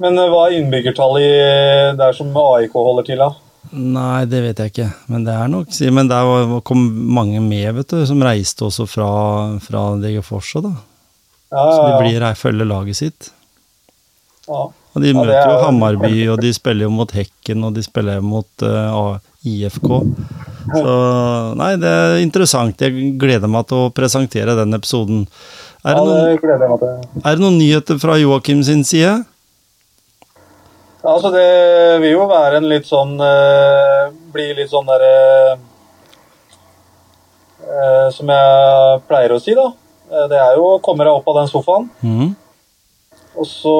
Men 0.00 0.16
eh, 0.16 0.30
hva 0.32 0.46
er 0.46 0.56
innbyggertallet 0.56 1.26
i 1.26 1.98
der 1.98 2.16
som 2.16 2.32
AIK 2.32 2.78
holder 2.78 3.08
til, 3.10 3.20
da? 3.20 3.28
Nei, 3.68 4.22
det 4.30 4.40
vet 4.40 4.62
jeg 4.62 4.72
ikke, 4.72 4.86
men 5.12 5.26
det 5.26 5.34
er 5.36 5.50
nok 5.52 5.74
Men 5.92 6.08
der 6.08 6.60
kom 6.64 6.86
mange 7.12 7.42
med, 7.44 7.66
vet 7.76 7.92
du, 7.92 7.98
som 8.08 8.22
reiste 8.24 8.64
også 8.64 8.86
fra, 8.88 9.10
fra 9.60 9.82
Degerfors 10.00 10.54
òg, 10.56 10.70
da. 10.70 10.72
Ja, 11.52 11.66
Så 11.66 11.82
de 11.82 11.90
ja, 11.90 11.92
ja. 11.92 12.00
blir 12.00 12.24
her, 12.24 12.38
følger 12.38 12.68
laget 12.68 12.96
sitt. 12.96 13.28
Ja. 14.48 14.66
Og 14.96 15.02
de 15.04 15.12
Ja, 15.12 15.14
møter 15.14 15.34
er 15.36 15.50
jo 15.52 15.58
Hammarby, 15.66 16.12
og 16.32 16.40
de 16.42 16.50
spiller 16.56 16.88
jo 16.88 16.90
mot 16.90 17.10
Hekken, 17.14 17.64
og 17.68 17.74
de 17.76 17.82
spiller 17.84 18.20
mot 18.24 18.64
uh, 18.66 19.18
IFK. 19.46 19.88
Så 20.72 20.94
nei, 21.60 21.70
det 21.80 21.88
er 21.92 22.16
interessant. 22.24 22.80
Jeg 22.82 23.12
gleder 23.20 23.48
meg 23.52 23.68
til 23.70 23.84
å 23.86 23.90
presentere 23.94 24.56
den 24.58 24.74
episoden. 24.74 25.26
Er 25.86 25.94
det, 25.94 26.00
ja, 26.00 26.04
noen, 26.08 26.40
gleder 26.42 26.64
jeg 26.66 26.72
meg 26.72 26.80
til. 26.82 27.22
er 27.22 27.36
det 27.38 27.44
noen 27.44 27.58
nyheter 27.60 28.00
fra 28.02 28.16
Joakim 28.18 28.64
sin 28.66 28.82
side? 28.84 29.12
Ja, 30.98 31.12
altså 31.14 31.30
det 31.30 31.46
vil 32.02 32.16
jo 32.16 32.24
være 32.28 32.58
en 32.58 32.66
litt 32.68 32.88
sånn 32.88 33.12
eh, 33.22 34.08
Bli 34.34 34.48
litt 34.58 34.72
sånn 34.72 34.88
derre 34.90 35.12
eh, 37.62 38.08
Som 38.16 38.32
jeg 38.34 38.98
pleier 39.08 39.34
å 39.36 39.38
si, 39.42 39.54
da. 39.54 39.68
Eh, 40.10 40.26
Det 40.32 40.40
er 40.42 40.58
jo 40.58 40.72
Kommer 40.84 41.06
jeg 41.08 41.20
opp 41.20 41.30
av 41.32 41.38
den 41.42 41.50
sofaen, 41.52 41.88
Mhm. 42.02 42.34
Og 43.38 43.46
så 43.48 43.74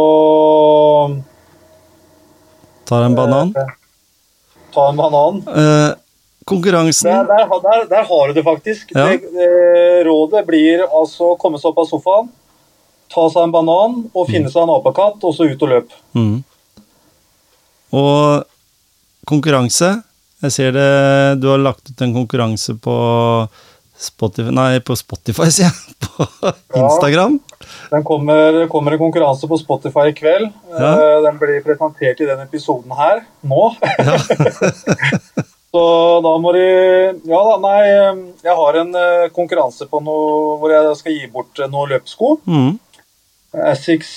Tar 2.88 3.02
en 3.04 3.14
banan? 3.18 3.52
eh, 3.56 3.72
Ta 4.72 4.88
en 4.88 4.96
banan. 4.96 5.42
Eh, 5.48 5.94
konkurransen 6.48 7.08
Der, 7.10 7.24
der, 7.28 7.60
der, 7.64 7.86
der 7.90 8.04
har 8.08 8.28
du 8.28 8.32
det 8.38 8.44
faktisk. 8.46 8.92
Ja. 8.94 9.06
Det, 9.10 9.32
det, 9.34 9.48
rådet 10.08 10.44
blir 10.48 10.84
altså 10.86 11.34
å 11.34 11.38
komme 11.40 11.58
seg 11.60 11.72
opp 11.72 11.82
av 11.84 11.88
sofaen, 11.90 12.28
ta 13.12 13.26
seg 13.32 13.42
en 13.48 13.52
banan 13.52 13.98
og 14.14 14.28
finne 14.28 14.48
seg 14.52 14.62
en 14.64 14.72
apekatt, 14.78 15.20
og 15.24 15.34
så 15.36 15.48
ut 15.48 15.64
og 15.66 15.72
løp. 15.74 15.92
Mm. 16.16 16.38
Og 17.96 18.44
konkurranse 19.28 19.94
Jeg 20.44 20.52
ser 20.52 20.74
det 20.76 21.40
Du 21.40 21.46
har 21.48 21.58
lagt 21.60 21.88
ut 21.88 22.02
en 22.04 22.12
konkurranse 22.14 22.74
på 22.84 22.96
Spotify 23.98 24.52
Nei, 24.54 24.78
på 24.86 24.94
Spotify, 24.98 25.48
sier 25.50 25.68
jeg. 25.68 25.96
På 26.70 26.78
Instagram. 26.78 27.38
Den 27.90 28.04
kommer, 28.06 28.60
kommer 28.70 28.94
en 28.94 29.00
konkurranse 29.00 29.48
på 29.50 29.58
Spotify 29.58 30.08
i 30.10 30.14
kveld. 30.16 30.48
Ja. 30.70 30.90
Eh, 30.94 31.16
Den 31.24 31.38
blir 31.40 31.60
presentert 31.66 32.20
i 32.22 32.28
den 32.28 32.40
episoden 32.44 32.94
her 32.98 33.24
nå. 33.42 33.72
Så 35.68 35.80
da 36.24 36.30
må 36.40 36.52
de 36.56 36.62
Ja 37.28 37.40
da, 37.44 37.56
nei, 37.60 37.80
jeg 38.46 38.54
har 38.60 38.78
en 38.80 38.94
eh, 38.96 39.26
konkurranse 39.36 39.84
på 39.90 40.00
noe 40.00 40.54
hvor 40.62 40.72
jeg 40.72 40.94
skal 41.00 41.16
gi 41.18 41.26
bort 41.32 41.60
eh, 41.60 41.68
noen 41.70 41.92
løpssko. 41.92 42.36
Mm. 42.48 42.76
Asics 43.68 44.14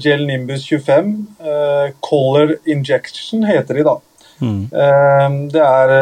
Gel 0.00 0.24
Nimbus 0.28 0.64
25. 0.70 1.12
eh, 1.42 1.86
Color 2.06 2.56
Injection 2.70 3.44
heter 3.48 3.78
de, 3.80 3.86
da. 3.86 3.96
Eh, 4.40 5.28
det 5.52 5.62
er 5.66 5.94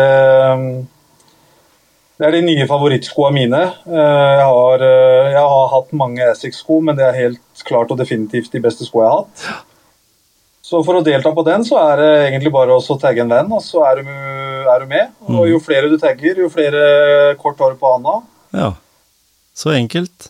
det 2.18 2.26
er 2.26 2.34
de 2.34 2.42
nye 2.42 2.66
favorittskoene 2.66 3.34
mine. 3.36 3.60
Eh, 3.86 3.94
jeg, 3.94 4.46
har, 4.50 4.82
eh, 4.82 5.32
jeg 5.36 5.42
har 5.52 5.68
hatt 5.70 5.92
mange 5.96 6.24
Asics-sko, 6.32 6.80
men 6.88 6.98
det 6.98 7.06
er 7.06 7.18
helt 7.18 7.62
klart 7.68 7.92
og 7.94 8.00
definitivt 8.00 8.50
de 8.54 8.62
beste 8.64 8.86
skoene 8.86 9.06
jeg 9.06 9.12
har 9.12 9.20
hatt. 9.22 9.66
Så 10.68 10.82
for 10.84 10.98
å 10.98 11.04
delta 11.04 11.30
på 11.32 11.44
den, 11.46 11.62
så 11.64 11.78
er 11.80 12.02
det 12.02 12.08
egentlig 12.26 12.50
bare 12.52 12.74
å 12.74 12.96
tagge 13.00 13.22
en 13.22 13.30
venn, 13.30 13.52
og 13.54 13.62
så 13.64 13.84
er 13.88 14.02
du, 14.02 14.10
er 14.10 14.82
du 14.82 14.90
med. 14.90 15.14
Og 15.30 15.46
jo 15.48 15.60
flere 15.64 15.88
du 15.88 15.94
tagger, 16.00 16.42
jo 16.42 16.50
flere 16.52 17.36
kort 17.40 17.62
har 17.62 17.72
du 17.72 17.78
på 17.80 17.92
handa. 17.94 18.18
Ja. 18.52 18.72
Så 19.56 19.72
enkelt. 19.72 20.28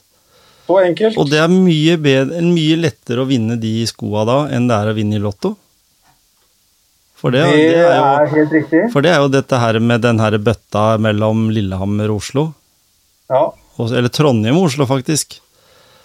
Så 0.68 0.76
enkelt. 0.84 1.16
Og 1.18 1.32
det 1.32 1.40
er 1.40 1.48
mye, 1.50 1.96
bedre, 1.98 2.44
mye 2.44 2.76
lettere 2.84 3.24
å 3.24 3.28
vinne 3.28 3.56
de 3.58 3.72
skoa 3.88 4.28
da 4.28 4.38
enn 4.52 4.68
det 4.68 4.76
er 4.76 4.92
å 4.92 4.94
vinne 5.00 5.16
i 5.18 5.24
Lotto. 5.24 5.56
For 7.18 7.34
det, 7.34 7.42
det 7.50 7.58
det 7.74 7.82
er 7.82 7.96
jo 7.98 8.06
er 8.06 8.32
helt 8.36 8.52
riktig. 8.54 8.80
For 8.92 9.02
det 9.04 9.10
er 9.10 9.18
jo 9.24 9.30
dette 9.32 9.58
her 9.58 9.78
med 9.82 10.04
den 10.04 10.20
her 10.22 10.36
bøtta 10.38 10.84
mellom 11.02 11.48
Lillehammer 11.54 12.12
og 12.14 12.20
Oslo. 12.22 12.44
Ja, 13.28 13.42
Eller 13.88 14.08
Trondheim 14.14 14.56
og 14.58 14.68
Oslo, 14.70 14.86
faktisk. 14.86 15.40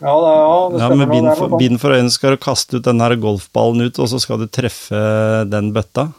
ja, 0.01 0.13
det, 0.23 0.31
ja, 0.33 0.57
det 0.73 0.81
Ja. 0.81 0.89
Med 0.95 1.09
bind 1.13 1.29
for, 1.37 1.57
bind 1.57 1.79
for 1.79 1.93
øynene 1.95 2.11
skal 2.11 2.33
du 2.35 2.41
kaste 2.41 2.77
ut 2.77 2.83
den 2.89 2.99
her 2.99 3.15
golfballen 3.15 3.85
ut, 3.85 3.99
og 3.99 4.09
så 4.09 4.19
skal 4.19 4.41
du 4.41 4.47
treffe 4.47 4.99
den 5.49 5.71
bøtta. 5.73 6.09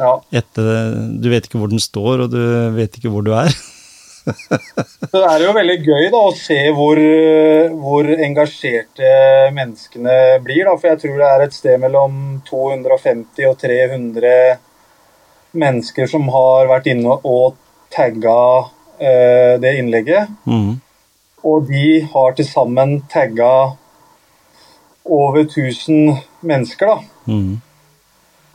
Ja. 0.00 0.14
Etter, 0.32 0.96
du 1.20 1.28
vet 1.28 1.44
ikke 1.46 1.60
hvor 1.60 1.68
den 1.68 1.80
står, 1.82 2.24
og 2.24 2.30
du 2.32 2.40
vet 2.76 2.96
ikke 2.96 3.12
hvor 3.12 3.22
du 3.24 3.32
er. 3.36 3.52
Så 5.10 5.20
er 5.24 5.38
det 5.38 5.46
jo 5.46 5.54
veldig 5.56 5.76
gøy 5.84 6.08
da, 6.12 6.20
å 6.20 6.34
se 6.36 6.58
hvor, 6.76 7.00
hvor 7.82 8.10
engasjerte 8.14 9.12
menneskene 9.56 10.16
blir. 10.44 10.66
Da, 10.68 10.74
for 10.76 10.92
jeg 10.92 11.00
tror 11.04 11.16
det 11.20 11.30
er 11.30 11.44
et 11.46 11.56
sted 11.56 11.80
mellom 11.82 12.18
250 12.48 13.48
og 13.48 13.56
300 13.62 14.34
mennesker 15.60 16.10
som 16.10 16.28
har 16.30 16.70
vært 16.70 16.90
inne 16.92 17.16
og 17.26 17.58
tagga 17.90 18.38
eh, 19.00 19.56
det 19.62 19.74
innlegget. 19.80 20.30
Mm. 20.46 20.78
Og 21.50 21.70
de 21.70 22.02
har 22.12 22.36
til 22.36 22.46
sammen 22.46 23.00
tagga 23.10 23.74
over 25.10 25.42
1000 25.46 26.20
mennesker. 26.46 26.86
da. 26.86 27.32
Mm. 27.32 27.58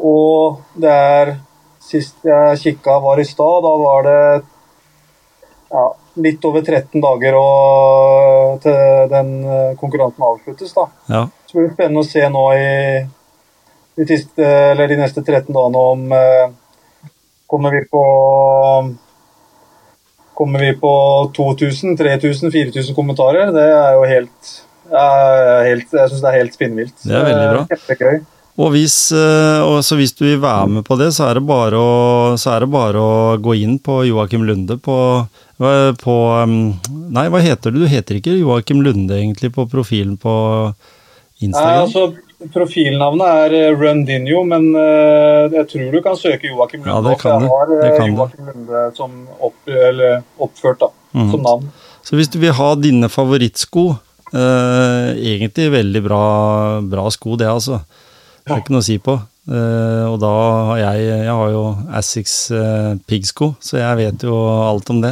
Og 0.05 0.61
det 0.77 0.91
er 0.91 1.37
Sist 1.85 2.23
jeg 2.25 2.57
kikka 2.63 2.95
var 2.97 3.19
i 3.21 3.23
stad, 3.29 3.59
da 3.61 3.71
var 3.77 4.05
det 4.07 4.21
ja, 5.75 5.85
litt 6.23 6.45
over 6.47 6.63
13 6.63 7.03
dager 7.03 7.37
og, 7.39 8.59
til 8.63 9.09
den 9.11 9.31
eh, 9.43 9.71
konkurransen 9.79 10.23
avsluttes. 10.23 10.73
da. 10.75 10.87
Ja. 11.11 11.23
Så 11.45 11.57
blir 11.57 11.67
det 11.67 11.75
spennende 11.75 12.03
å 12.03 12.07
se 12.07 12.27
nå 12.31 12.43
i 12.55 12.67
de, 13.95 14.05
tiste, 14.07 14.45
eller 14.45 14.91
de 14.91 14.99
neste 14.99 15.23
13 15.23 15.51
dagene 15.55 15.89
om 15.93 16.13
eh, 16.15 16.45
Kommer 17.45 17.75
vi 17.75 17.83
på 17.85 17.99
Kommer 20.35 20.63
vi 20.65 20.71
på 20.79 20.93
2000, 21.35 21.93
3000, 21.99 22.51
4000 22.51 22.95
kommentarer? 22.97 23.51
Det 23.55 23.67
er 23.71 23.91
jo 23.95 24.07
helt, 24.09 24.55
er 24.89 25.69
helt 25.69 25.93
Jeg 25.93 26.11
syns 26.11 26.23
det 26.25 26.31
er 26.31 26.39
helt 26.41 26.57
spinnvilt. 26.57 26.97
Det 27.05 27.13
er 27.15 27.29
veldig 27.29 27.51
bra. 27.53 27.67
Kjempegøy. 27.69 28.17
Og 28.55 28.71
hvis, 28.71 28.95
eh, 29.11 29.79
så 29.83 29.97
hvis 29.99 30.13
du 30.15 30.23
vil 30.23 30.39
være 30.39 30.67
med 30.77 30.85
på 30.87 30.95
det, 30.99 31.09
så 31.15 31.27
er 31.27 31.39
det 31.39 31.47
bare 31.47 31.79
å, 31.79 32.35
så 32.39 32.55
det 32.63 32.71
bare 32.71 33.01
å 33.03 33.15
gå 33.43 33.55
inn 33.59 33.75
på 33.83 33.99
Joakim 34.07 34.45
Lunde 34.47 34.77
på, 34.79 34.97
på 35.57 36.15
um, 36.43 36.55
Nei, 37.15 37.29
hva 37.31 37.39
heter 37.39 37.71
du? 37.71 37.83
Du 37.83 37.87
heter 37.87 38.19
ikke 38.19 38.35
Joakim 38.35 38.81
Lunde 38.83 39.15
egentlig 39.21 39.53
på 39.55 39.67
profilen 39.71 40.17
på 40.19 40.33
Instagram? 41.39 41.69
Nei, 41.69 41.81
altså, 41.85 42.05
Profilnavnet 42.53 43.25
er 43.45 43.53
eh, 43.55 43.73
Rundinho, 43.79 44.41
men 44.47 44.67
eh, 44.75 45.53
jeg 45.55 45.67
tror 45.71 45.93
du 45.93 46.01
kan 46.03 46.17
søke 46.19 46.49
Joakim 46.49 46.83
Lunde. 46.83 46.91
Ja, 46.91 47.03
det 47.05 47.19
kan 47.21 47.39
du. 47.41 47.47
Jeg 47.47 47.53
har 47.53 47.71
eh, 47.71 47.83
Det 47.83 47.91
kan. 47.95 48.17
Joakim 48.17 48.49
Lunde 48.49 48.81
som 48.97 49.13
opp, 49.39 49.55
eller, 49.71 50.17
oppført 50.43 50.81
da, 50.83 50.89
mm. 51.15 51.29
som 51.31 51.45
navn. 51.45 51.69
Så 52.05 52.19
hvis 52.19 52.29
du 52.29 52.37
vil 52.43 52.53
ha 52.53 52.67
dine 52.77 53.07
favorittsko 53.09 53.85
eh, 54.35 55.07
Egentlig 55.15 55.71
veldig 55.73 56.01
bra, 56.05 56.25
bra 56.85 57.07
sko, 57.13 57.37
det, 57.39 57.47
altså. 57.49 57.79
Det 58.45 58.53
er 58.53 58.61
ikke 58.61 58.75
noe 58.75 58.83
å 58.83 58.85
si 58.85 58.99
på. 59.01 59.15
Uh, 59.45 60.09
og 60.09 60.15
da 60.23 60.29
har 60.71 60.79
jeg 60.79 61.01
Jeg 61.05 61.33
har 61.37 61.49
jo 61.53 61.65
Assix 61.93 62.31
uh, 62.49 62.97
piggsko, 63.05 63.51
så 63.61 63.77
jeg 63.77 63.99
vet 63.99 64.25
jo 64.25 64.33
alt 64.65 64.89
om 64.89 65.03
det. 65.03 65.11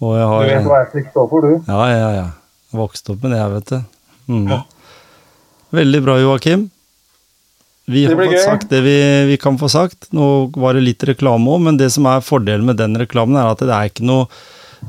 Og 0.00 0.16
jeg 0.16 0.28
Du 0.28 0.50
vet 0.54 0.68
hva 0.68 0.82
Essex 0.86 1.08
står 1.12 1.26
for, 1.30 1.44
du. 1.44 1.56
Ja, 1.68 1.86
ja, 1.92 2.10
ja. 2.16 2.28
Jeg 2.70 2.78
Vokste 2.80 3.14
opp 3.14 3.24
med 3.24 3.34
det, 3.34 3.40
jeg, 3.40 3.54
vet 3.56 3.72
du. 3.72 3.80
Mm. 4.30 4.44
Ja. 4.48 4.60
Veldig 5.80 6.00
bra, 6.06 6.14
Joakim. 6.22 6.68
Vi 7.90 8.04
har 8.06 8.14
fått 8.14 8.32
gøy. 8.36 8.44
sagt 8.44 8.70
det 8.70 8.80
vi, 8.84 8.96
vi 9.26 9.36
kan 9.42 9.58
få 9.58 9.68
sagt. 9.70 10.08
Nå 10.14 10.26
var 10.54 10.78
det 10.78 10.86
litt 10.86 11.04
reklame 11.08 11.50
òg, 11.50 11.62
men 11.66 11.78
det 11.80 11.90
som 11.94 12.06
er 12.06 12.24
fordelen 12.24 12.68
med 12.68 12.78
den 12.78 12.94
reklamen, 13.00 13.38
er 13.38 13.50
at 13.50 13.64
det 13.64 13.74
er 13.74 13.90
ikke 13.90 14.06
noe, 14.06 14.28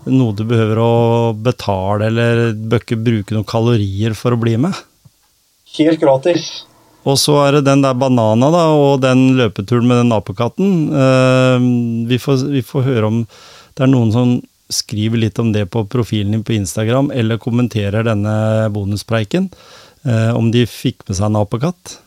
noe 0.06 0.36
du 0.38 0.46
behøver 0.48 0.82
å 0.82 0.92
betale 1.34 2.12
eller 2.12 2.52
bør 2.54 2.86
ikke 2.86 3.02
bruke 3.02 3.36
noen 3.36 3.48
kalorier 3.50 4.16
for 4.18 4.36
å 4.36 4.42
bli 4.42 4.56
med. 4.62 4.78
Helt 5.80 6.02
gratis. 6.04 6.52
Og 7.10 7.18
så 7.18 7.40
er 7.48 7.58
det 7.58 7.66
den 7.66 7.82
der 7.82 7.98
banana 7.98 8.52
da, 8.54 8.68
og 8.78 9.02
den 9.02 9.32
løpeturen 9.40 9.90
med 9.90 10.04
den 10.04 10.14
apekatten. 10.14 10.76
Uh, 10.94 11.58
vi, 12.10 12.22
får, 12.22 12.46
vi 12.54 12.62
får 12.66 12.86
høre 12.86 13.10
om 13.10 13.24
det 13.26 13.88
er 13.88 13.90
noen 13.90 14.14
som 14.14 14.38
skriver 14.72 15.22
litt 15.22 15.40
om 15.40 15.52
det 15.54 15.66
på 15.74 15.84
profilen 15.92 16.32
din 16.36 16.44
på 16.48 16.54
Instagram, 16.58 17.12
eller 17.14 17.38
kommenterer 17.42 18.04
denne 18.08 18.70
bonuspreiken. 18.74 19.52
eh, 20.06 20.32
om 20.36 20.48
de 20.52 20.64
fikk 20.66 21.04
med 21.08 21.18
seg 21.18 21.28
en 21.30 21.36
apekatt. 21.44 22.00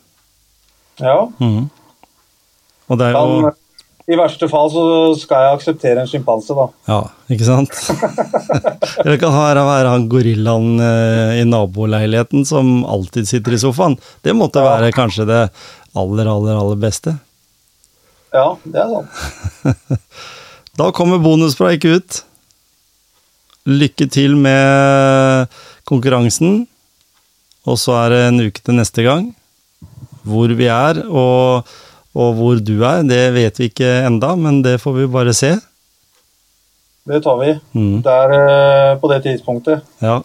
Ja. 0.99 1.29
Mm. 1.39 1.69
Og 2.89 2.99
det 2.99 3.07
er 3.07 3.13
jo 3.15 3.21
Kan, 3.45 3.53
I 4.11 4.17
verste 4.19 4.49
fall 4.51 4.69
så 4.75 4.83
skal 5.17 5.45
jeg 5.47 5.55
akseptere 5.57 6.03
en 6.03 6.11
sjimpanse, 6.11 6.53
da. 6.59 6.67
Ja, 6.91 6.99
ikke 7.33 7.47
sant? 7.47 7.71
Eller 9.05 9.17
kan 9.23 9.33
her 9.33 9.57
være 9.65 9.93
han 9.95 10.09
gorillaen 10.13 10.75
eh, 10.83 11.39
i 11.41 11.45
naboleiligheten 11.49 12.45
som 12.45 12.83
alltid 12.85 13.31
sitter 13.31 13.55
i 13.57 13.63
sofaen. 13.63 13.97
Det 14.27 14.35
måtte 14.37 14.61
Ja. 14.61 14.75
være 14.75 14.93
kanskje 14.93 15.25
det 15.31 15.41
aller, 15.95 16.27
aller, 16.29 16.59
aller 16.59 16.77
beste. 16.83 17.15
Ja, 18.35 18.57
det 18.67 18.83
er 18.83 18.91
sant. 18.91 20.01
Da 20.75 20.89
kommer 20.91 21.21
bonuspreik 21.23 21.85
ut. 21.87 22.25
Lykke 23.65 24.07
til 24.13 24.37
med 24.37 25.47
konkurransen. 25.89 26.67
Og 27.65 27.79
så 27.81 27.97
er 28.03 28.13
det 28.13 28.23
en 28.29 28.43
uke 28.45 28.61
til 28.61 28.77
neste 28.77 29.05
gang. 29.07 29.31
Hvor 30.25 30.53
vi 30.57 30.67
er 30.69 31.01
og, 31.09 31.65
og 32.17 32.35
hvor 32.37 32.61
du 32.61 32.77
er, 32.85 33.05
det 33.09 33.23
vet 33.35 33.61
vi 33.61 33.71
ikke 33.71 33.91
enda, 34.07 34.35
men 34.37 34.63
det 34.65 34.79
får 34.83 34.99
vi 34.99 35.09
bare 35.13 35.33
se. 35.37 35.55
Det 37.05 37.21
tar 37.25 37.41
vi. 37.41 37.51
Mm. 37.77 37.99
Det 38.05 38.13
er 38.13 38.37
eh, 38.37 38.93
på 39.01 39.11
det 39.13 39.23
tidspunktet. 39.27 39.85
Ja, 40.01 40.21